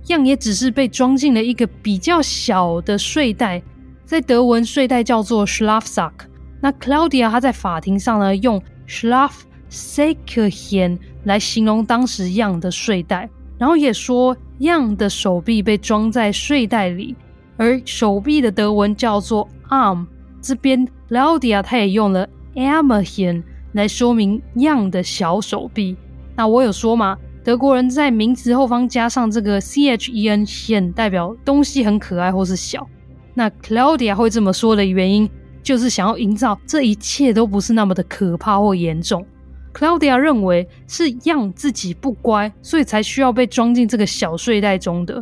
[0.09, 3.63] 样也只是被装进了一个比较小的睡袋，
[4.05, 6.13] 在德文睡袋叫做 Schlafsack。
[6.61, 13.31] 那 Claudia 她在法庭上呢，用 Schlafsäckchen 来形容当时样的睡袋。
[13.59, 17.15] 然后也说，Young 的手臂被装在睡袋里，
[17.57, 20.07] 而手臂的德文叫做 arm。
[20.41, 25.97] 这边 Claudia 他也用了 Ärmchen 来说明 Young 的小手臂。
[26.37, 32.87] 那我有说嘛，德国人在名词后方加上这个 chen，代表东西很可爱或是小。
[33.35, 35.31] 那 Claudia 会这么说的原因，
[35.63, 39.25] 就是想要营造这一切都不是那么的可怕或严重。
[39.75, 45.17] Claudia 认为是 Young 自己不乖，所以才需要被装进这个小睡袋中的，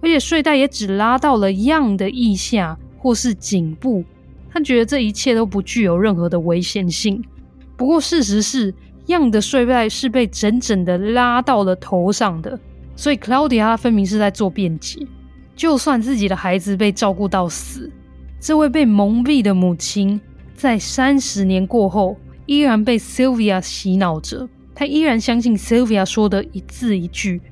[0.00, 4.02] 而且睡袋也只拉到了 Young 的腋下或是颈部。
[4.50, 7.22] 他觉得这一切都不具有任何的危险性。
[7.76, 8.74] 不过事实是
[9.06, 12.58] ，Young 的睡袋是被整整的拉到了头上的，
[12.96, 15.06] 所以 Claudia 分明是在做辩解。
[15.54, 17.92] 就算自己的孩子被照顾到死，
[18.40, 20.18] 这位被蒙蔽的母亲
[20.54, 22.16] 在三十年过后。
[22.48, 27.42] 依然被 Sylvia 洗脑着，他依然相信 Sylvia 说的一字一句，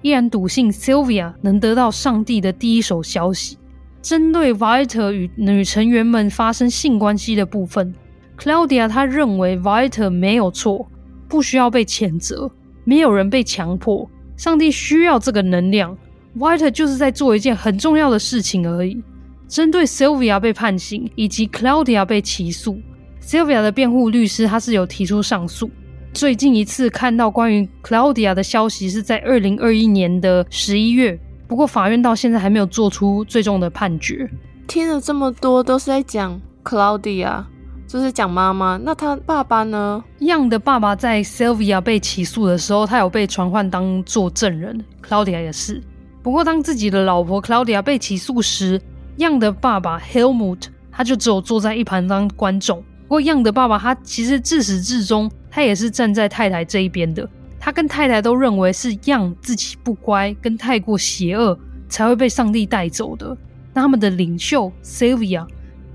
[0.00, 3.58] 依然笃信 Sylvia 能得到上帝的第一手消息。
[4.00, 7.92] 针对 Viter 与女成员们发生性关系的部分
[8.38, 10.88] ，Claudia 她认为 Viter 没有错，
[11.26, 12.48] 不需要被谴责，
[12.84, 15.98] 没有人被强迫，上帝需要这个能量
[16.38, 19.02] ，Viter 就是在做一件很重要的事情而已。
[19.48, 22.78] 针对 Sylvia 被判刑以及 Claudia 被起诉。
[23.24, 25.70] Sylvia 的辩护律师他是有提出上诉。
[26.12, 34.30] 最近一次看到关于 Claudia 的消息是在二零二一年的十一月，不过法院到现在还没有做出最终的判决。
[34.66, 37.42] 听了这么多都是在讲 Claudia，
[37.88, 38.76] 就是讲妈妈。
[38.76, 45.82] 那他爸爸呢？Young 的爸爸在 Sylvia 被起诉的时候，他有被传唤当作证人，Claudia 也是。
[46.22, 48.80] 不过当自己的老婆 Claudia 被起诉时
[49.16, 52.84] ，Young 的爸爸 Helmut 他就只有坐在一旁当观众。
[53.06, 57.28] 不过，Young 的爸爸他其实自始至终，他也是站在太太这一边的。
[57.60, 63.36] 他跟太太都认为是 Young 自己不乖，跟太过邪恶，才会被上帝带走的。
[63.72, 65.46] 那他们的领袖 Sylvia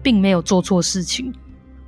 [0.02, 1.34] 并没有做错事情。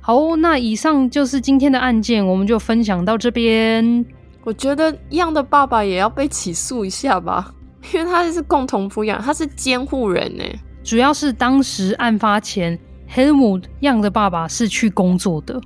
[0.00, 4.04] 好，那以上就是今天的案件，我们就分享到这边。
[4.44, 7.54] 我觉得 Young 的爸爸也要被起诉一下吧，
[7.94, 10.44] 因为他是共同抚养，他是监护人呢。
[10.82, 12.78] 主要是当时案发前。
[13.14, 15.60] Helmut Young 的爸爸是去工作的，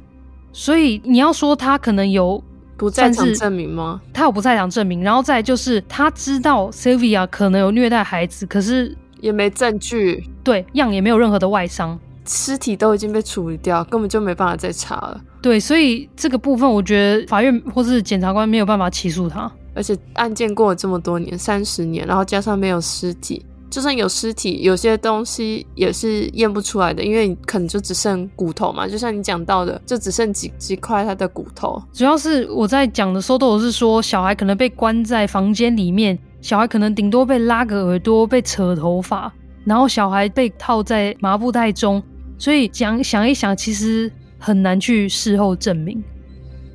[0.52, 2.42] 所以你要说他可能有
[2.76, 4.00] 不在场证明吗？
[4.12, 10.28] 他有不在场证明，然后再就是他知道 Sylvia 可能有虐待孩子，可是也没证据。
[10.42, 15.20] 对，Young 也没有任何的外伤，尸体都已经被处理掉，根本就没办法再查了。
[15.40, 23.44] 对，所以这个部分我觉得法院或是检察官没有办法起诉他，而且案件过了这么多年，三十年，然后加上没有尸体。
[23.76, 28.88] 就算有尸体，有些东西也是验不出来的，因为你可能就只剩骨头嘛。
[28.88, 31.78] 就像你讲到的，就只剩几几块他的骨头。
[31.92, 39.30] 主要是我在讲的时候，都是说小孩可能被关在房间里面，小孩可能顶多被拉个耳朵、被扯头发，
[39.66, 42.02] 然后小孩被套在麻布袋中。
[42.38, 46.02] 所以讲想一想，其实很难去事后证明，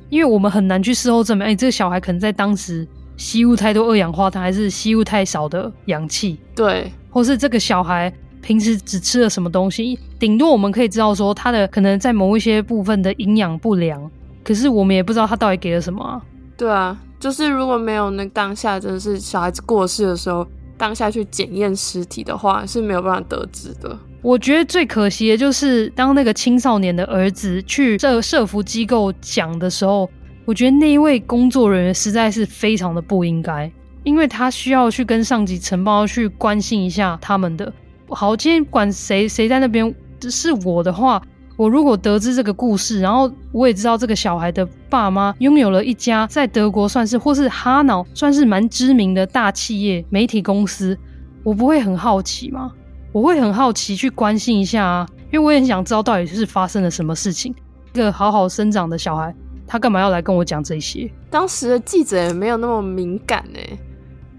[0.08, 2.86] 因为我们很难去事后证明，哎，这个小孩可能在当时。
[3.16, 6.38] 吸入太多二氧化碳，还是吸入太少的氧气？
[6.54, 9.98] 对，或是这个小孩平时只吃了什么东西？
[10.18, 14.10] 顶多我们可以知道说他的可能在某一些部分的营养不良，
[14.42, 16.20] 可是我们也不知道他到底给了什么啊。
[16.56, 20.46] 对啊，就是如果没有那当下真的是小孩子过世的时候，
[20.76, 23.96] 当下去检验尸体的话是没有办法得知的。
[24.20, 30.08] 我觉得最可惜的就是当那个青少年的儿子去这社福机构讲的时候。
[30.44, 33.70] 我觉得那一位工作人员实在是非常的不应该，
[34.02, 37.72] 因为他需要去跟上级呈报，去关心一下他们的。
[38.08, 41.22] 好，今天管谁谁在那边是我的话，
[41.56, 50.98] 我如果得知这个故事，然后我也知道这个小孩的爸妈拥有了一家在德国算是或是哈瑙算是蛮知名的大企业媒体公司，
[51.44, 52.72] 我不会很好奇吗？
[53.12, 57.54] 我会很好奇去关心一下啊，因为我也很想知道到底是发生了什么事情。
[57.92, 59.34] 一个好好生长的小孩。
[59.66, 61.10] 他干嘛要来跟我讲这些？
[61.30, 63.58] 当时的记者也没有那么敏感呢，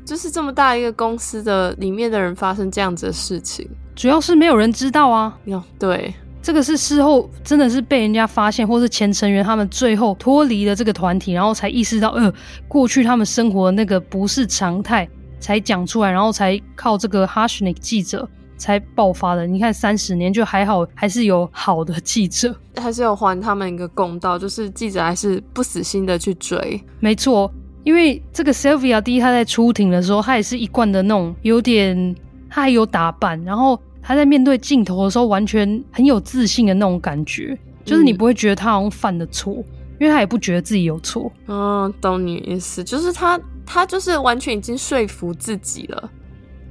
[0.05, 5.37] 就是这么大一个公司的里面的人发生这样子的事情，主要是没有人知道啊。
[5.45, 12.31] 哟，对，这个是事后真的是被人家发现，或是前成员他们最后脱离了这个团体，然后才意识到，呃，
[12.67, 15.07] 过去他们生活的那个不是常态，
[15.39, 18.27] 才讲出来，然后才靠这个 Hashnik 记者。
[18.57, 26.81] 才爆发的，你看三十年就还好，还是有好的记者，还是有还他们一个公道，就是记者还是不死心的去追。
[26.99, 27.51] 没错，
[27.83, 32.15] 因为这个 Sylvia 第一，他在出庭的时候，他也是一贯的那种有点，
[32.49, 39.65] 他还有打扮，然后他在面对镜头的时候，完全很有自信的那种感觉，就是你不会觉得他好像犯了错，嗯、
[39.99, 41.31] 因为他也不觉得自己有错。
[41.47, 46.11] 嗯，懂你意思，就是他他就是完全已经说服自己了。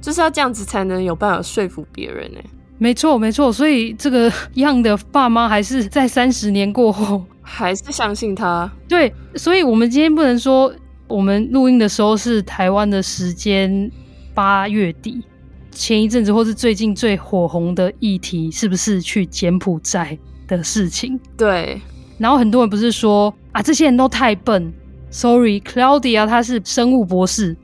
[0.03, 2.39] 就是要这样子才能有办法说服别人呢。
[2.77, 3.53] 没错，没错。
[3.53, 8.69] 所以这个 Young 的爸妈还是在三十年过后还是相信他。
[8.89, 10.73] 对，所以我们今天不能说
[11.07, 13.89] 我们录音的时候是台湾的时间
[14.33, 15.23] 八月底，
[15.71, 21.17] 前一阵子或是最近最火红的议题是不是去柬埔寨的事情？
[21.37, 21.79] 对。
[22.17, 24.73] 然后很多人不是说啊，这些人都太笨。
[25.09, 27.55] Sorry，Claudia 她是生物博士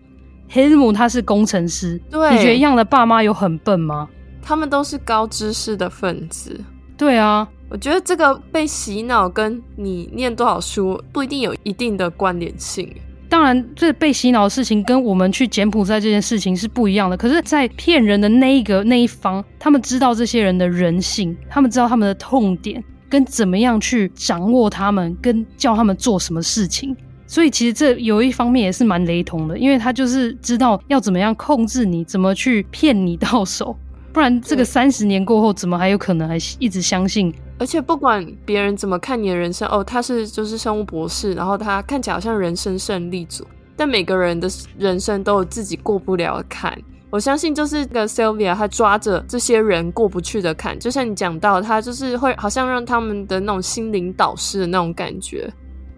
[0.51, 1.99] ，Helmut 他是工程师。
[2.09, 4.07] 对，你觉得 Young 的爸妈有很笨吗？
[4.41, 6.59] 他们都是高知识的分子。
[6.97, 12.91] 对啊，我觉得这个被洗脑跟你念多少书不一定有一定的关联性。
[13.29, 17.15] 当然，这被洗脑的事情跟我们去柬埔寨这件事情是不一样的。
[17.15, 26.95] 可是，在骗人的那一个那一方，他们知道这些人的人性，他们知道他们的痛点，跟怎么样去掌握他们，跟叫他们做什么事情。
[27.31, 33.77] 所以，其实这有一方面也是蛮雷同的，因为他就是知道要怎么样控制你，怎么去骗你到手。
[34.11, 37.31] 不然，这个三十年过后，怎么还有可能还一直相信？
[37.59, 43.45] 而且不管别人怎么看你的人生，哦，他是就是生物博士，然后他看起来好像人生胜利组，
[43.77, 44.49] 但每个人的
[44.79, 46.75] 人生都有自己过不了的坎。
[47.11, 55.47] 我相信就是这个 Sylvia，他抓着这些人过不去的坎，就像你讲到，他就是会好像让他们的那种心灵导师的那种感觉，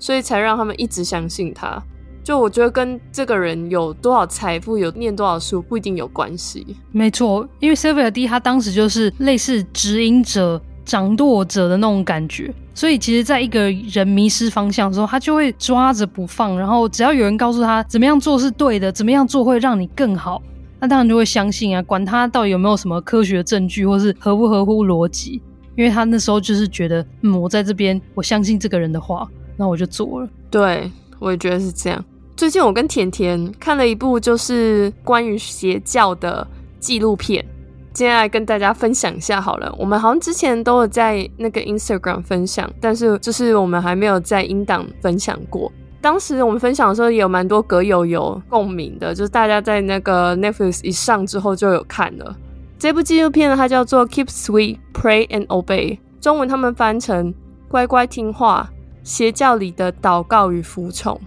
[0.01, 1.81] 所以才让他们一直相信他。
[2.23, 6.75] 就我觉得跟这个人有多少财富、有念多少书不一定有关系。
[6.91, 10.61] 没错，因为 Sylvia D 他当时就是类似指引者。
[10.83, 16.57] 掌舵者的那种感觉，所以其实，在一个人迷失方向的时候，他就会抓着不放。
[16.57, 20.41] 然后，只要有人告诉他怎么样做是对的，怎么样做会让你更好，
[20.79, 21.81] 那当然就会相信啊。
[21.83, 25.39] 管他到底有没有什么科学证据，或是合不合乎逻辑，
[25.77, 29.25] 因为他那时候就是觉得，嗯，我在这边，我相信这个人的话，
[29.61, 30.27] 那我就做了。
[30.49, 32.03] 对，我也觉得是这样。
[32.35, 36.45] 最近我跟甜甜看了一部就是关于邪教的
[36.79, 37.45] 纪录片。
[37.93, 45.71] 接下来跟大家分享一下好了，我们好像之前都有在那个 Instagram 分享，但是就是我们还没有在音档分享过。
[46.01, 52.35] 当时我们分享的时候也有蛮多格友有共鸣的，就是大家在那个 Netflix 一上之后就有看了
[52.79, 57.31] 这部纪录片呢，它叫做 Keep Sweet, Pray and Obey，中文他们翻成
[57.67, 58.67] 乖乖听话，
[59.03, 61.19] 邪教里的祷告与服从。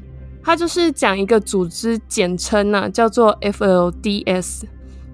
[0.43, 4.65] 它就是讲一个组织简称呢，叫做 FLDS。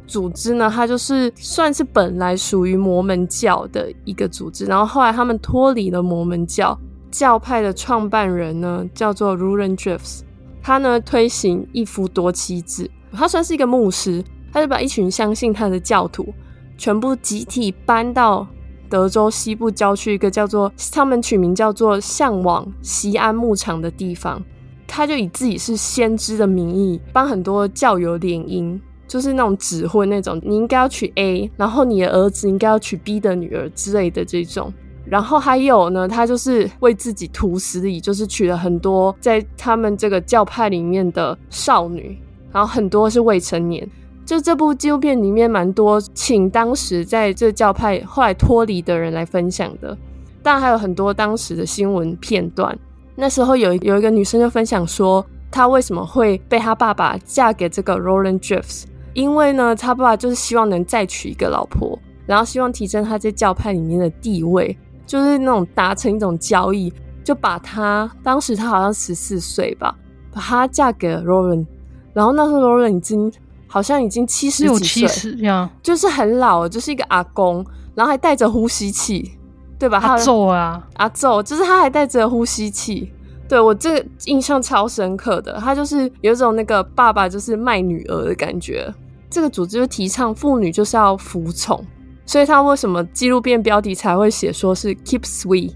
[0.07, 6.77] 组织呢，它就是算是本来属于摩门教的一个组织，然后后来他们脱离了摩门教，
[7.13, 10.23] 教派的创办人呢叫做 Rulon Jeffs，
[10.61, 16.35] 他呢推行一夫多妻制，他算是一个牧师，他就把一群相信他的教徒
[16.77, 18.45] 全部集体搬到
[18.91, 24.43] 德州西部郊区一个叫做他们取名叫做向往西安牧场的地方，
[24.87, 28.79] 他就以自己是先知的名义帮很多教友联姻。
[29.07, 34.73] 就是那种指婚那种，你应该要娶 A，然后你的儿子应该要娶 B 的女儿之类的这种。
[35.05, 42.17] 然后还有呢，他就是为自己图私利，就是娶了很多在他们这个教派里面的少女，
[42.53, 43.85] 然后很多是未成年。
[44.25, 49.97] 就这部纪录片里面蛮多，请当时在这教派后来脱离的人来分享的。
[50.43, 52.79] 但还有很多当时的新闻片段。
[53.17, 58.85] 那时候有有一个女生就分享说，她为什么会被她爸爸嫁给这个 Roland Jeffs？。
[59.13, 66.93] 因为呢，她爸爸就是希望能再娶一个老婆，然后希望提升他在教派里面的地位，就是那种达成一种交易，
[67.25, 69.95] 就把她当时她好像十四岁吧，
[70.33, 71.67] 把她嫁给了 Roland
[72.15, 73.31] 然后那时候 Roland 已经
[73.73, 75.37] 好像已经七十几岁，
[75.81, 77.65] 就是很老，就是一个阿公，
[77.95, 79.39] 然后还带着呼吸器，
[79.79, 79.99] 对吧？
[79.99, 83.13] 阿祖啊，阿祖，就是他还带着呼吸器。
[83.49, 88.93] 对，我这个印象超深刻的，他就是有一种那个爸爸就是卖女儿的感觉。
[89.31, 91.81] 这个组织就提倡妇女就是要服从，
[92.27, 95.73] 所以他为什么纪录片标题才会写说是 Keep Sweet,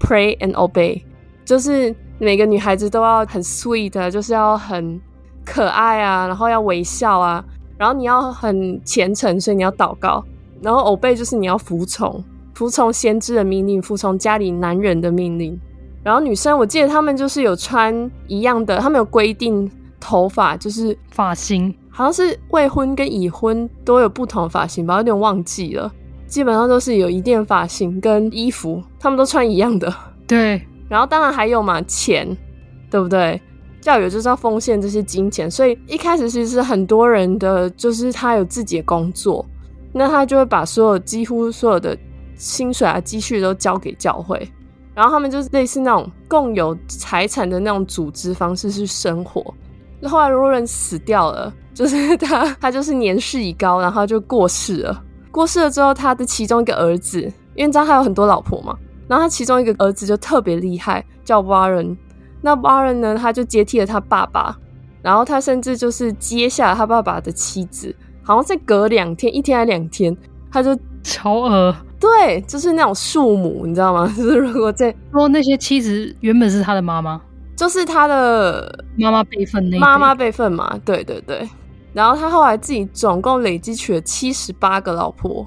[0.00, 1.02] Pray and Obey，
[1.44, 4.98] 就是每个女孩子都要很 sweet，就是要很
[5.44, 7.44] 可爱啊，然后要微笑啊，
[7.76, 10.24] 然后你要很虔诚，所以你要祷告，
[10.60, 12.22] 然后 Obey 就是你要服从，
[12.54, 15.58] 服从先知的命令，服从家里男人的命令。
[16.02, 25.90] 然后女生，我记得他们就是有穿一样的，他们有规定头发就是发型，好像是未婚跟已婚都有不同的发型吧，有点忘记了。
[26.26, 29.94] 基本上都是有一定发型跟衣服，他们都穿一样的。
[30.26, 32.36] 对，然后当然还有嘛，钱，
[32.90, 33.40] 对不对？
[33.84, 39.44] 教友就是要奉献这些金钱，所以一开始其实很多人的就是他有自己的工作，
[39.92, 41.94] 那他就会把所有几乎所有的
[42.34, 44.50] 薪水啊积蓄都交给教会。
[44.94, 49.52] 然后他们就是类似那种共有财产的那种组织方式去生活。
[50.00, 55.02] 那后来 Rulon 死掉了，就是他，他就是年事已高，然后就过世了。
[55.30, 58.74] 过世了之后，他的其中一个儿子，因为你知道他有很多老婆嘛，
[59.06, 61.94] 然后他其中一个儿子就特别厉害，叫 Warren。
[62.44, 64.54] 那 Warren 呢，他就接替了他爸爸，
[65.00, 67.94] 然后他甚至就是接下了他爸爸的妻子。
[68.22, 70.14] 好像再隔两天，一天还两天，
[70.52, 71.74] 他就超恶。
[71.98, 74.06] 对，就是那种庶母，你知道吗？
[74.14, 77.18] 就是如果在说那些妻子原本是他的妈妈，
[77.56, 80.78] 就是他的妈妈辈分那妈妈辈分嘛。
[80.84, 81.48] 对对对。
[81.94, 85.46] 然后他后来自己总共累积娶了七十八个老婆，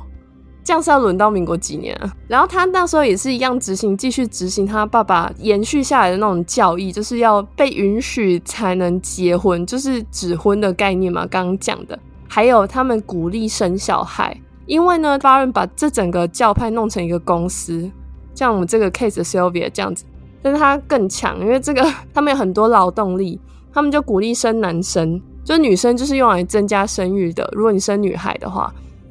[0.68, 2.13] 这样是要轮到民国几年啊？
[2.28, 11.26] 然后他那时候也是一样执行，继续执行他爸爸延续下来的那种教义，就是要被允许才能结婚，就是指婚的概念嘛。
[11.28, 11.97] 刚刚讲的，
[12.28, 17.89] 还有他们鼓励生小孩，因为呢，巴伦把这整个教派弄成一个公司，
[18.36, 20.03] 像我们这个 case Sylvia 这样子，
[20.41, 23.39] 但是他更强，因为这个他们有很多劳动力，
[23.74, 25.22] 他们就鼓励生男生。
[25.45, 28.70] 就女生就是用来增加生育的，如果你生女孩的话，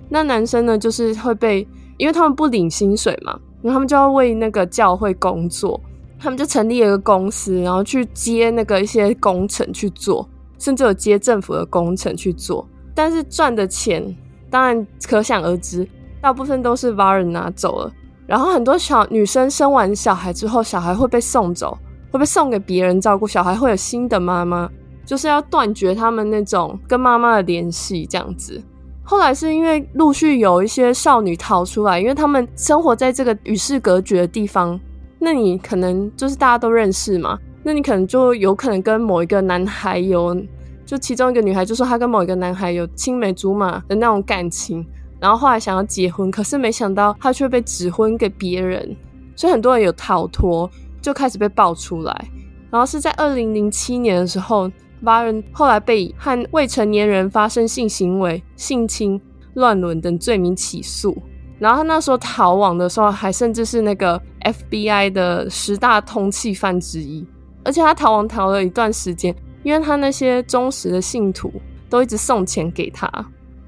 [0.08, 5.80] 那男生呢就是会被，因为他们不领薪水嘛，然后他们就要为那个教会工作，
[6.18, 10.28] 他们就成立了一个公司，然后去接那个一些工程去做，
[10.58, 14.16] 甚至有接政府的工程去做，但是赚的钱
[14.50, 15.88] 当然可想而知，
[16.20, 17.92] 大部分都是 v a r 拿走了，
[18.26, 21.76] 然后很多小女生生完小孩之后，小孩会被送走，
[22.10, 24.70] 会被送给别人照顾，小孩会有新的妈妈。
[25.04, 28.60] 就是要断绝他们那种跟妈妈的联系，这样子。
[29.08, 34.78] 后来是因为陆续有一些少女逃出来，因为他们生活在这个与世隔绝的地方。
[35.20, 40.36] 那你可能就是大家都认识嘛，那你可能就有可能跟某一个男孩有，
[40.84, 44.84] 就其中一个女孩就说她跟某一个男孩有青梅竹马的那种感情，
[45.20, 48.96] 然后后来想要结婚，可是没想到她却被指婚给别人，
[49.36, 50.68] 所以很多人有逃脱，
[51.00, 52.28] 就开始被爆出来。
[52.72, 54.68] 然后是在二零零七年的时候。
[55.04, 59.20] 巴人后来被和未成年人发生性行为、性侵、
[59.54, 61.16] 乱伦等罪名起诉，
[61.58, 67.26] 然后他那时候逃亡的时候，还甚至是那个 FBI 的十大通缉犯之一。
[67.64, 69.34] 而且他逃亡逃了一段时间，
[69.64, 71.52] 因为他那些忠实的信徒
[71.90, 73.10] 都一直送钱给他。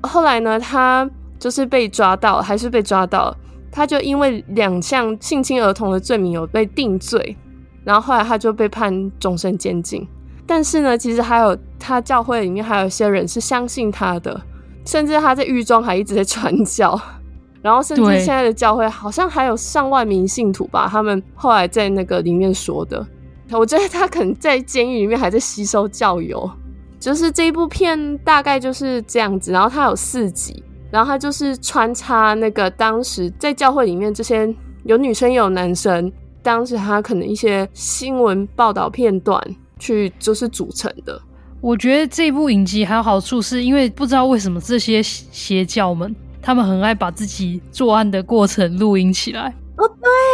[0.02, 1.08] 后来呢，他
[1.38, 3.36] 就是被抓到，还是被抓到，
[3.72, 7.36] 他就因为两项性侵儿童的罪名有被定罪，
[7.82, 10.06] 然后后来他就被判终身监禁。
[10.48, 14.40] 但是呢，其实还有他教会里面还有一些人是相信他的，
[14.86, 16.98] 甚至他在狱中还一直在传教，
[17.60, 20.88] 然后甚至现在的教会好像还有上万名信徒吧。
[20.90, 23.06] 他们后来在那个里面说的，
[23.52, 26.50] 我觉得他可能在监狱里面还在吸收教友。
[26.98, 36.10] 就是这一部片大概就是这样子，然后它有四集，然后它就是穿插那个当时在教会里面这些有女生有男生，
[36.42, 39.40] 当时他可能一些新闻报道片段。
[39.78, 41.20] 去就是组成的。
[41.60, 49.52] 我觉得这部影集还有好处，是因为不知道为什么这些邪教们，他们很爱把自己作案的过程录音起来。
[49.76, 49.88] 哦，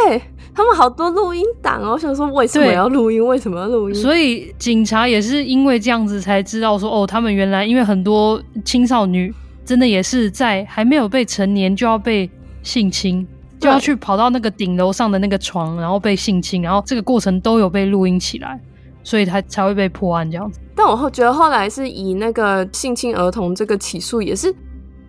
[0.09, 0.23] 对，
[0.55, 1.93] 他们好多录音档哦。
[1.93, 3.27] 我想说，为什么要录音？
[3.27, 3.95] 为什么要录音？
[3.95, 9.33] 所以警察也是因为这样子才知道说，哦，他们原来因为很多青少女
[9.65, 12.31] 真的也是在还没有被成年就要被
[12.63, 13.27] 性侵，
[13.59, 18.61] 就要去跑到那个顶楼上的那个床，然后被性侵，然后这个过程都有被录音起来。
[19.05, 24.53] 所以他才会被破案这样子，但我后觉得后来是以那个性侵儿童这个起诉，也是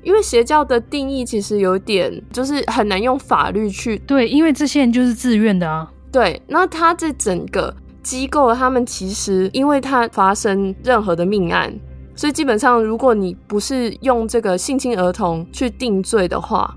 [0.04, 5.90] 因为邪教的定义其实有点就是很难用法律去对，因为这些人就是自愿的啊。
[6.12, 11.74] 对，那他这整个机构，他们其实因为他发生任何的命案，
[12.16, 16.76] 所以基本上如果你不是用这个性侵儿童去定罪的话，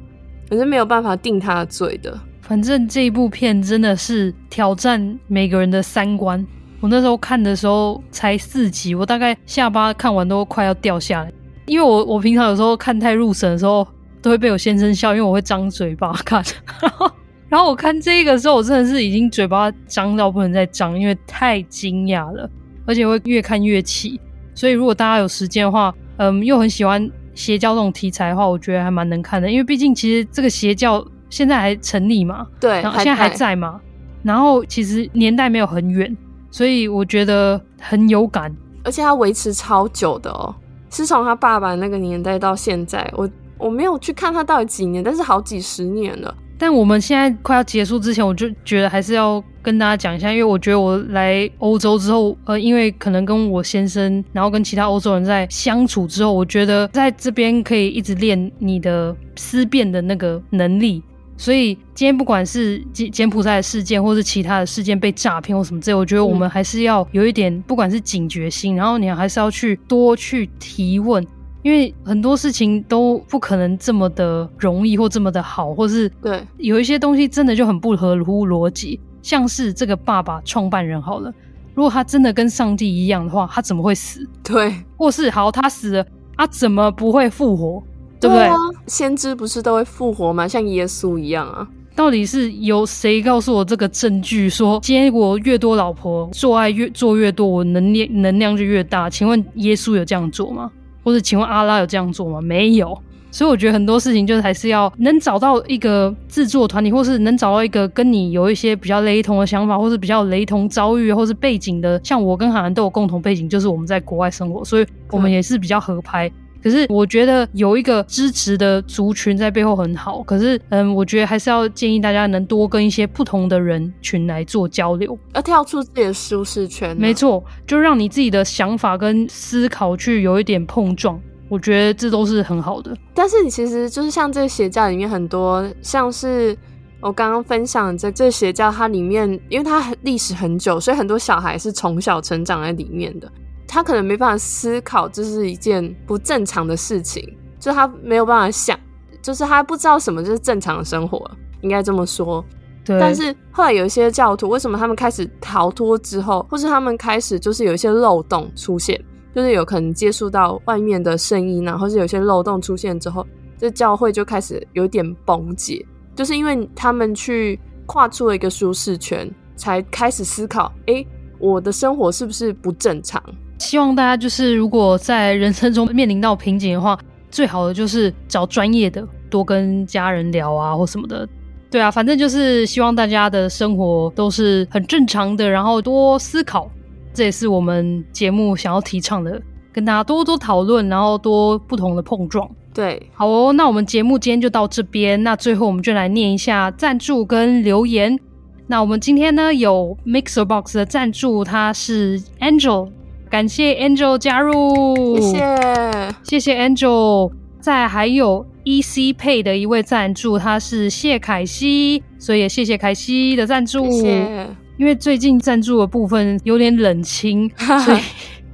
[0.49, 2.19] 你是没有办法定他的罪的。
[2.41, 6.47] 反正这一部片真的是挑战每个人的三观。
[6.81, 11.33] 我那时候看的时候才四集，我大概下巴看完都快要掉下来，
[11.67, 13.87] 因为我我平常有时候看太入神的时候，
[14.23, 16.43] 都会被我先生笑，因为我会张嘴巴看。
[16.81, 17.11] 然后，
[17.49, 22.49] 然后我看这个时候，我真的是已经嘴巴张到不能再张，因为太惊讶了，
[22.87, 24.21] 而且会越看越气。
[24.55, 33.81] 所以如果大家有时间的话，嗯，又很喜欢邪教这种题材的话，我觉得还蛮能看的，因为毕竟其实这个邪教现在还成立嘛，对，然后现在还在嘛，
[34.23, 36.17] 然后其实年代没有很远。
[36.51, 40.55] 所以我觉得很有感，而且他维持超久的哦，
[40.91, 43.29] 是从他爸爸那个年代到现在，我
[43.59, 46.35] 我没有去看他到底几年，但是好几十年了。
[46.61, 61.01] 但我们现在快要结束之前，我就觉得还是要跟大家讲一下，因为我觉得我来欧洲之后，呃，因为可能跟我先生，然后跟其他欧洲人在相处之后，我觉得在这边可以一直练你的思辨的那个能力。
[61.39, 71.25] 所以今天不管是柬柬埔寨的事件，或是其他的事件被诈骗或什么之类，我觉得我们还是要有一点，不管是警觉心，然后你还是要去多去提问，
[71.63, 81.33] 因为很多事情都不可能这么的容易或这么的好，或是对有一些东西真的就很不合乎逻辑，像是这个爸爸创办人好了，
[81.73, 84.29] 如果他真的跟上帝一样的话，他怎么会死？
[84.43, 87.81] 对，或是好他死了，他怎么不会复活？
[88.21, 88.49] 对不对？
[88.87, 90.47] 先知不是都会复活吗？
[90.49, 91.67] 像耶稣一样啊。
[91.95, 94.49] 到底是由谁告诉我这个证据？
[94.49, 99.11] 说今天我越多老婆，做爱越做越多，我能量能量就越大？
[99.11, 100.71] 请问耶稣有这样做吗？
[101.03, 102.41] 或者请问阿拉有这样做吗？
[102.41, 102.97] 没有。
[103.31, 112.01] 所以我觉得很多事情就是还是要能找到一个制作团体，或是能找到一个跟你有一些比较雷同的想法，或是比较雷同遭遇，或是背景的。
[112.03, 116.31] 像我跟韩寒都有共同背景，就是我们在国外生活，所以我们也是比较合拍。
[116.63, 120.23] 可是我觉得有一个支持的族群在背后很好。
[120.23, 126.97] 可是，嗯，我觉得还是要建议大家能多跟一些不同的人群来做交流，要跳出自己的舒适圈啊。
[126.99, 131.21] 没错，就让你自己的想法跟思考去有一点碰撞。
[131.49, 132.95] 我觉得这都是很好的。
[133.15, 136.55] 但是，你其实就是像这个邪教里面很多，像是
[137.01, 143.31] 我刚刚分享的这这邪教，它里面因为它历史很久，所以很多小孩是从小成长在里面的。
[143.69, 147.23] 他可能没办法思考这是一件不正常的事情，
[147.61, 148.77] 就他没有办法想，
[149.23, 152.43] 就是他不知道什么就是正常的生活，应该这么说。
[152.83, 152.99] 对。
[152.99, 158.99] 但是后来有一些教徒，为什么他们开始逃脱之后，或是他们开始就是有一些漏洞出现，
[159.35, 163.27] 就是有可能接触到外面的声音啊，或是有些漏洞出现之后，
[163.59, 165.85] 这教会就开始有点崩解，
[166.17, 171.07] 就是因为他们去跨出了一个舒适圈，才开始思考：诶，
[171.39, 173.23] 我的生活是不是不正常？
[173.59, 176.99] 希望大家就是，如果在人生中面临到瓶颈的话，
[177.31, 181.29] 最好的就是找专业的，多跟家人聊啊，或什么的。
[181.71, 186.71] 对啊，反正就是希望大家的生活都是很正常的，然后多思考，
[187.13, 189.39] 这也是我们节目想要提倡的，
[189.71, 192.49] 跟大家多多讨论，然后多不同的碰撞。
[192.73, 198.19] 对，好哦，那我们节目今天就到这边，那最后我们就来念一下赞助跟留言。
[198.67, 202.89] 那我们今天呢有 MixerBox 的赞助，他是 Angel。
[203.29, 207.31] 感谢 Angel 加入，谢谢谢谢 Angel。
[207.61, 213.85] 再还有 EC Pay 的一位赞助，他是谢凯西，所以也谢谢凯西的赞助。
[213.91, 214.47] 谢谢。
[214.79, 217.51] 因为最近赞助的部分有点冷清，
[217.85, 217.99] 所以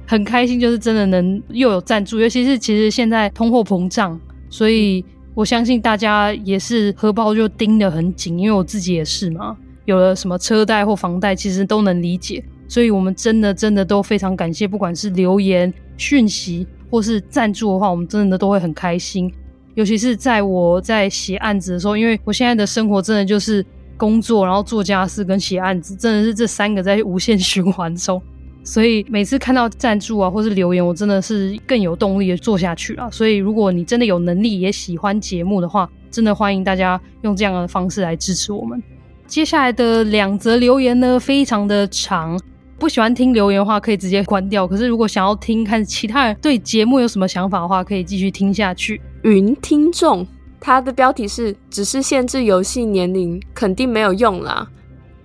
[0.07, 2.19] 很开心，就是真的能又有赞助。
[2.19, 4.19] 尤其是其实现在通货膨胀，
[4.49, 5.05] 所以
[5.35, 9.55] 我相信大家也是荷包就盯得很紧，因为我自己也是嘛，
[9.85, 12.43] 有了什么车贷或房贷，其实都能理解。
[12.67, 19.31] 所以，我们真的真的都非常感谢，不管是留言、讯息或是赞助的话，我们真的都会很开心。
[19.75, 23.65] 尤其是在我在写案子的时候，因为我现在的生活真的就是
[23.97, 28.21] 工作，然后做家事跟写案子，真的是这三个在无限循环中。
[28.63, 33.07] 所以每次看到赞助啊，或是留言，我真的是更有动力的做下去啊。
[33.11, 38.81] 所以，如果你真的有能力也喜欢节目的话，真的欢迎大家用这样的方式来支持我们。
[39.27, 42.39] 接下来的两则留言呢，非常的长。
[42.77, 44.67] 不喜欢听留言的话，可以直接关掉。
[44.67, 49.01] 可是如果想要听看其他人对节目有什么想法的话，可以继续听下去。
[49.23, 50.27] 云听众，
[50.59, 54.67] 它的标题是“只是限制游戏年龄，肯定没有用啦”。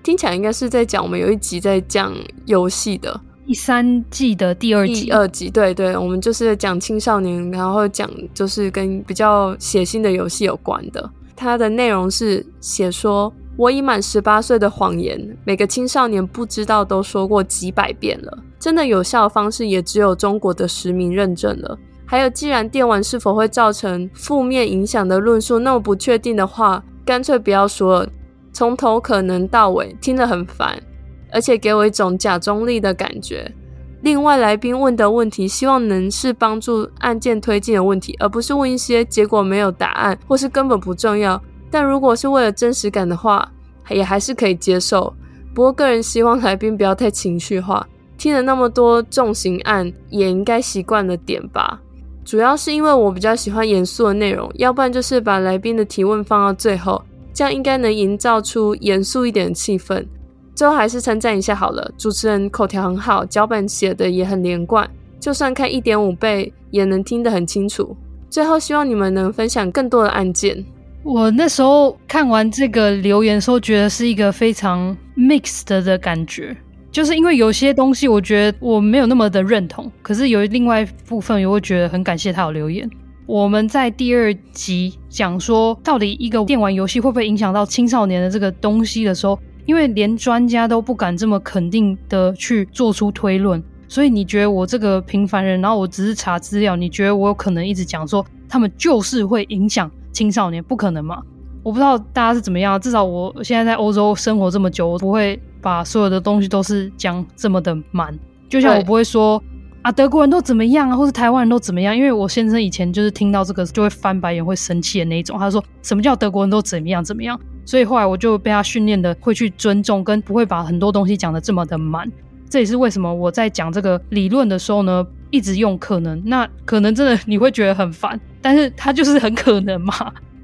[0.02, 2.14] 听起来应该是在讲我们有一集在讲
[2.46, 5.06] 游戏的第三季的第二集。
[5.06, 11.10] 第二集，对对，我们就是讲青少年，然后讲就是跟比较血腥的游戏有关的。
[11.34, 13.32] 它的内容是写说。
[13.60, 18.38] 我已满十八岁的谎言，每个青少年不知道都说过几百遍了。
[18.58, 21.78] 真的有效方式也只有中国的实名认证了。
[22.06, 28.08] 还有，既然电玩是否会造成负面影响的论述那么不确定的话，干脆不要说了。
[28.50, 30.82] 从头可能到尾听得很烦，
[31.30, 33.52] 而且给我一种假中立的感觉。
[34.00, 41.38] 另外，来宾问的问题，希望能是帮助案件推进的问题，而不是问一些结果没有答案或是根本不重要。
[41.70, 43.50] 但如果是为了真实感的话，
[43.88, 45.12] 也还是可以接受。
[45.54, 47.86] 不过个人希望来宾不要太情绪化。
[48.16, 51.80] 听了那么多重刑案，也应该习惯了点吧。
[52.22, 57.02] 主要是因为我比较喜欢严肃的内容，要不然就是把来宾的提问放到最后，
[57.32, 60.06] 这样应该能营造出严肃一点的气氛。
[60.54, 67.96] 最后还是称赞一下好了，主持人口条很好，脚本写的也很连贯，就算看一点五倍也能听得很清楚。
[68.28, 70.62] 最后希望你们能分享更多的案件。
[71.02, 76.54] 我那时候看完这个留言的时候，觉得是一个非常 mixed 的感觉，
[76.92, 82.88] 就是因为有些东西我觉得我没有那么的认同，可是有另外一部分我会觉得很感谢他有留言。
[83.24, 99.90] 我们在第二集讲说，到底一个电玩游戏会不会影响到青少年的这个东西的时候，因为连专家都不敢这么肯定的去做出推论，所以你觉得我这个平凡人，然后我只是查资料，你觉得我有可能一直讲说他们就是会影响？
[100.12, 101.22] 青少年不可能嘛？
[101.62, 108.18] 我不知道大家是怎么样，至少我现在在欧洲生活这么久，我不会把所有的东西都是讲这么的满。
[108.48, 109.42] 就像我不会说
[109.82, 111.96] 啊，德国人都怎么样啊，或是台湾人都怎么样？
[111.96, 115.38] 因为我先生以前就是听到这个就会翻白眼、会生气的那一种。
[115.38, 117.38] 他说什么叫德国人都怎么样怎么样？
[117.66, 122.10] 所以后来我就被他训练的会去尊重，跟不会把很多东西讲的这么的满。
[122.50, 126.20] 这也是为什么我在讲这个理论的时候呢，一直用可能。
[126.26, 129.94] 那可能真的你会觉得很烦，但是它就是很可能嘛。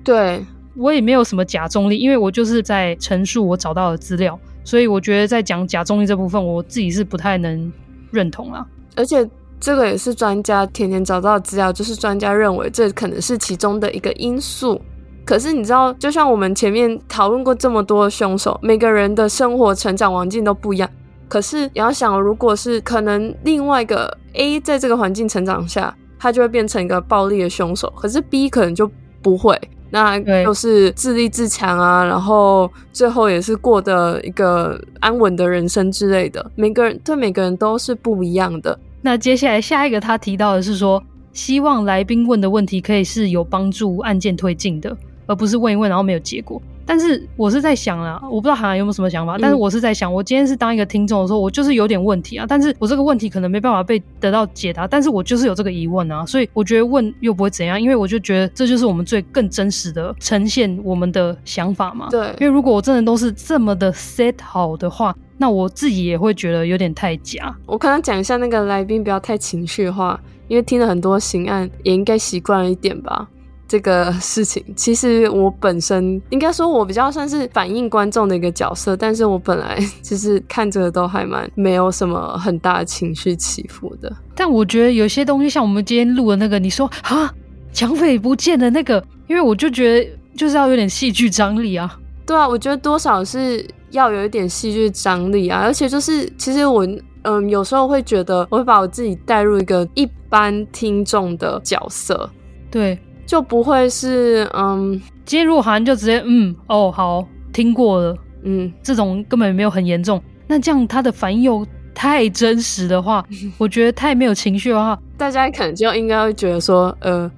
[0.05, 0.41] 对，
[0.77, 7.73] 我也没有什么假中立，因为我就是在陈述我找到的资料，所以我觉得在讲假中立这部分，我自己是不太能
[8.13, 8.65] 认同啊。
[8.95, 9.29] 而且
[9.59, 14.81] 这个也是专家天天找到的资料，就是专家认为这可能是其中的一个因素。
[15.25, 20.89] 可是你知道，就像我们前面讨论过这么多凶手，每个人的生活成长环境都不一样。
[21.29, 27.93] 可是你要想，如果是可能另外一个 A 在这个环境成长下，他就会变成一个暴力的凶手。
[27.97, 29.61] 可是 B 可能就不会，
[29.91, 36.51] 那就是自立自强啊，然后最后也是过的一个安稳的人生之类的。
[36.55, 38.79] 每个人对每个人都是不一样的。
[39.03, 41.03] 那接下来下一个他提到的是说，
[41.33, 44.97] 希望来宾问的问题可以是有帮助案件推进的，
[45.27, 46.61] 而不是问一问然后没有结果。
[46.87, 62.09] 但是我是在想啊，我不知道韩寒有没有什么想法，但是我是在想，我今天是当一个听众的时候，我就是有点问题啊，但是我这个问题可能没办法被得到解答，但是我就是有这个疑问啊，所以我觉得问又不会怎样，因为我就觉得这就是我们最更真实的呈现我们的想法嘛。
[62.11, 65.15] 对，因为如果我真的都是这么的 set 好的话。
[65.39, 67.55] 那我自己也会觉得有点太假。
[67.67, 70.19] 我刚刚讲一下那个来宾不要太情绪化，
[70.49, 73.29] 因为听了很多刑案，也应该习惯了一点吧。
[73.69, 84.15] 这个事情其实我本身应该说，我比较算是反映观众的一个角色，但是我本来就是看着都还蛮没有什么很大的情绪起伏的。
[84.35, 87.33] 但我觉得有些东西，像我们今天录的那个，你说啊，
[87.73, 91.99] 抢匪不见的那个，因为我就觉得就是要有点戏剧张力啊。
[92.27, 93.67] 对啊，我觉得多少是。
[93.93, 96.87] 要有一点戏剧张力啊，而且就是，其实我
[97.23, 102.29] 嗯，有时候会觉得，我会把我自己带入一个一般听众的角色，
[102.69, 104.93] 对，就不会是嗯，
[105.25, 113.25] 今天如果好像就直接嗯哦好听过了，嗯，这种根本没有很严重，那这样他的反应又太真实的话，
[113.59, 117.31] 我觉得太没有情绪的话，大家可能就应该会觉得说，呃，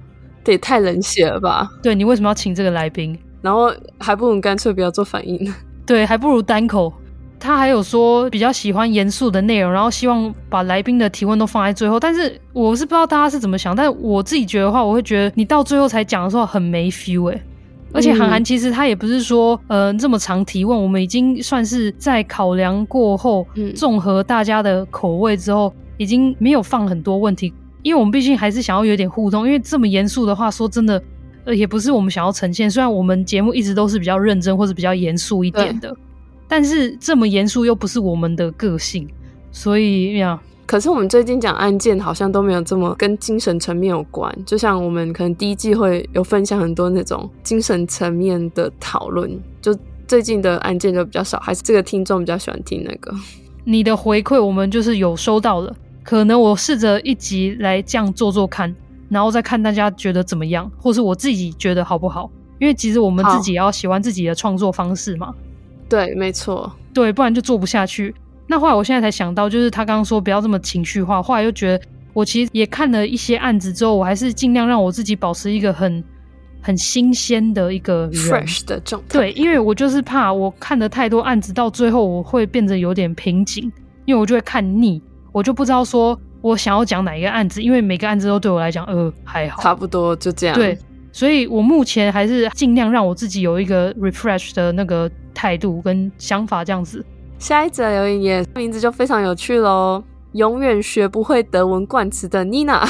[0.43, 1.69] 这也太冷血了吧？
[1.81, 3.17] 对，你为什么要请这个来宾？
[3.41, 5.53] 然后还不如干脆不要做反应。
[5.85, 6.93] 对，还不如单口。
[7.39, 11.99] 他还有说比较喜欢严肃的内容，然后希望把来宾的提问都放在最后。
[11.99, 17.41] 但是我是不知道大家是怎么想，但我自己觉得话，我会觉得你到最后才讲的时候很没 feel 哎。
[17.91, 29.45] 而且韩寒其实他也不是说呃这么长提问，我们已经算是在考量过后，综合大家的口味之后，已经没有放很多问题，因为我们毕竟还是想要有点互动。
[29.45, 31.01] 因为这么严肃的话，说真的。
[31.45, 32.69] 呃，也不是我们想要呈现。
[32.69, 35.95] 虽然我们节目一直都是比较认真或者比较严肃一点的，
[36.49, 39.07] 但是这么严肃又不是我们的个性，
[39.53, 40.37] 所以呀。
[40.65, 44.31] 可是我们最近讲案件好像都没有这么跟精神层面有关。
[44.45, 49.31] 就像我们可能第一季会有分享很多那种精神层面的讨论，
[49.61, 49.75] 就
[50.07, 53.11] 最近的案件就比较少，还是这个听众比较喜欢听那个。
[53.63, 58.75] 你的回馈我们就是有收到了，可能我试着一集来这样做做看。
[59.09, 62.29] 然后再看大家觉得怎么样，或是我自己觉得好不好？
[62.59, 65.33] 因为其实我们自己也要喜欢自己的创作方式嘛。
[65.89, 68.13] 对，没错，对，不然就做不下去。
[68.47, 71.21] 那后来我现在才想到，就是他刚刚说不要这么情绪化。
[71.21, 71.83] 后来又觉得，
[72.13, 76.03] 我其实也看了一些案子之后，我还是尽量让我自己保持一个很
[76.61, 79.07] 很新鲜的一个 fresh 的状态。
[79.19, 83.71] 对，因为我就是怕我看的太多案子，到最后我会变得有点瓶颈，
[84.05, 86.19] 因为我就会看腻，我就不知道说。
[86.41, 90.55] 我想要讲哪一个案子，因为每个案子都对我来讲，呃，还好，差不多就这样。
[90.55, 90.77] 对，
[91.11, 97.05] 所以我目前还是尽量让我自己有一个 refresh 的那个态度跟想法，这样子。
[97.37, 102.85] 下一则留言也名字就非常有趣喽，永远学不会德文冠词的妮娜，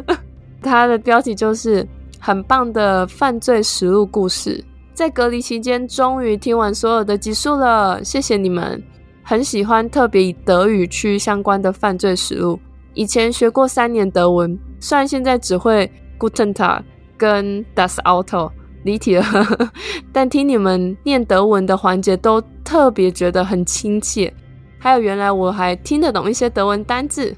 [0.60, 1.88] 她的标题就是
[2.20, 8.82] 很棒的犯罪实录故事，在隔离期间终于听完所有的集数了，谢谢你们，
[9.22, 12.60] 很喜欢特别以德语区相关的犯罪实录。
[12.92, 16.82] 以前学过三年德文，虽然现在只会 Guten Tag
[17.16, 18.50] 跟 Das Auto
[18.86, 19.24] 离题了，
[20.12, 24.32] 但听你们念德文的环节都特别觉得很亲切。
[24.78, 27.34] 还有，原来我还听得懂一些德文单字。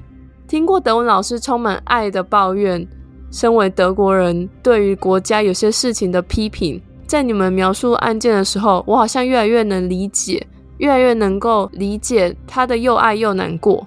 [0.47, 2.87] 听过德文老师充满爱的抱怨，
[3.31, 10.45] 身为德国人对于国家有些事情的批评，在你们描述案件的时候，我好像越来越能理解，
[10.77, 13.85] 越来越能够理解他的又爱又难过。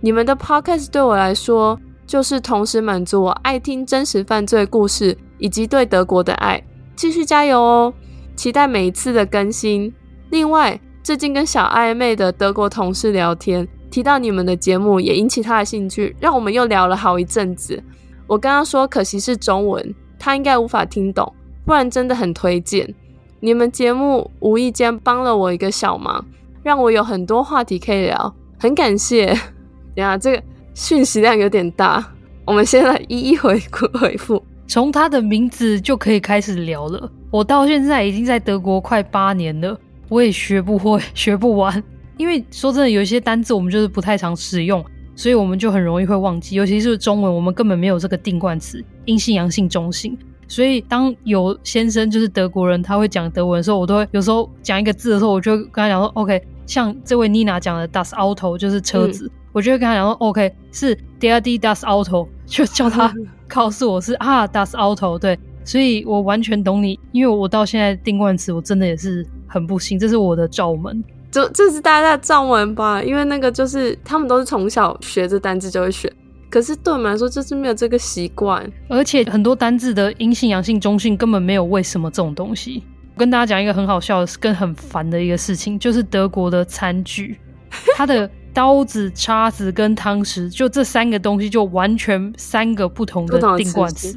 [0.00, 6.62] 你们的 podcast 对我来说，就是同时满足我爱听真实犯罪故事以及对德国的爱。
[6.96, 7.94] 继续加油哦！
[8.36, 9.92] 期待每一次的更新。
[10.30, 17.82] 另外，最近跟小暧昧的德国同事聊天，提到你们的节目，也引起他的兴趣，让我们又聊了好一阵子。
[18.26, 21.32] 我跟他说，可惜是中文，他应该无法听懂，
[21.64, 22.92] 不然真的很推荐。
[23.40, 26.24] 你们节目无意间帮了我一个小忙，
[26.62, 29.38] 让我有很多话题可以聊，很感谢。
[29.96, 30.42] 呀这个
[30.74, 32.04] 讯息量有点大，
[32.46, 34.42] 我们先来一一回复回复。
[34.66, 37.10] 从他的名字就可以开始聊了。
[37.30, 41.82] 我到现在已经在德国快八年了，我也学不会， 学不完。
[42.16, 44.84] 因为说真的，有一些单字我们就是不太常使用，
[45.16, 46.56] 所以我们就很容易会忘记。
[46.56, 50.16] 尤其是中文，我们根本没有这个定冠词，阴性、阳性、中性。
[50.46, 63.12] 所以当有先生就是德国人，他会讲德文的时候，我都会有时候讲一个字的时候，我就跟他讲说：“OK。”像这位妮娜讲的 “das Auto” 就是车子，嗯、我就会跟他讲说：“OK，是 die das Auto”，就叫他
[63.54, 65.16] 告诉我是啊 “das Auto”。
[65.16, 71.02] 对，所以我完全懂你，因为我到现在定冠词，我真的也是很不幸，这是我的罩门。
[71.30, 73.00] 这这是大家的罩门吧？
[73.02, 76.12] 因为那个就是他们都是从小学这单字就会学，
[76.50, 82.82] 可是对我们来说就是没有这个习惯，而且很多单字的阴性、阳性、中性根本没有为什么这种东西。
[83.14, 87.38] 我跟大家讲一个很好笑的、跟很烦的一个事情，就是德国的餐具，
[87.96, 94.16] 它的刀子、叉子跟汤匙，就这三个东西就完全三个不同的定冠词，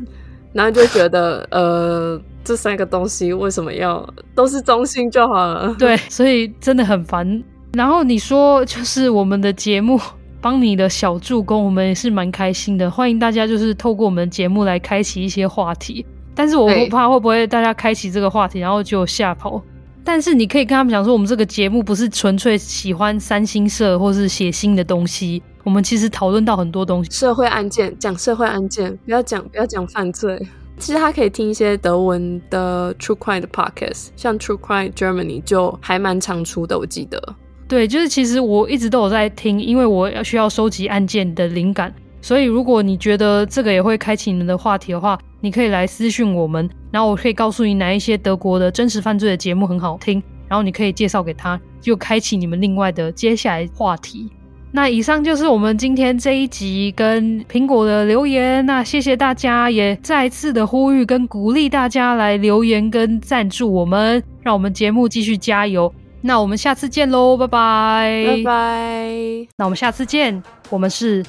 [0.53, 5.75] 然后就觉得呃，这三个东西为什么要都是中性就好了？
[5.79, 7.43] 对，所以真的很烦。
[7.73, 9.99] 然后你说就是我们的节目
[10.39, 16.05] 帮你的小助攻，我们也是蛮开心的，欢迎大家就是透过我们的节目来开启一些话题。
[16.33, 19.59] 但是我不怕会不会大家开启这个话题，然后就吓跑。
[20.07, 30.41] 但是你可以跟他们讲说，我们这个节目不是纯粹喜欢三星社或是血腥的东西，我们其实讨论到很多东西，社会案件，讲社会案件，不要讲不要讲犯罪。
[30.79, 37.21] 其实他可以听一些德文的 True Crime 的 Podcast，像 True Crime Germany 就还蛮常出的，我记得。
[37.67, 41.93] 对，就是其实我一直都有在听，因为我要需要收集案件的灵感。
[42.27, 54.29] 所以，如果你觉得这个也会开启你们的话题的话，你可以来私讯我们，然后我可以告诉你哪一些德国的真实犯罪的节目很好听，然后你可以介绍给他，就开启你们另外的接下来话题。
[54.73, 65.89] 那以上就是我们今天这一集跟苹果的留言，那谢谢大家，也再次的呼吁跟鼓励大家来留言跟赞助我们，让我们节目继续加油。
[66.19, 69.47] 那我们下次见喽，拜拜，拜拜。
[69.55, 71.23] 那我们下次见，我们是。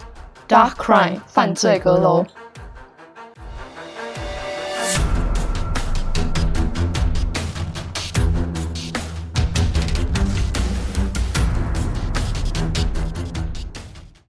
[0.49, 2.25] Dark Crime 犯罪阁楼。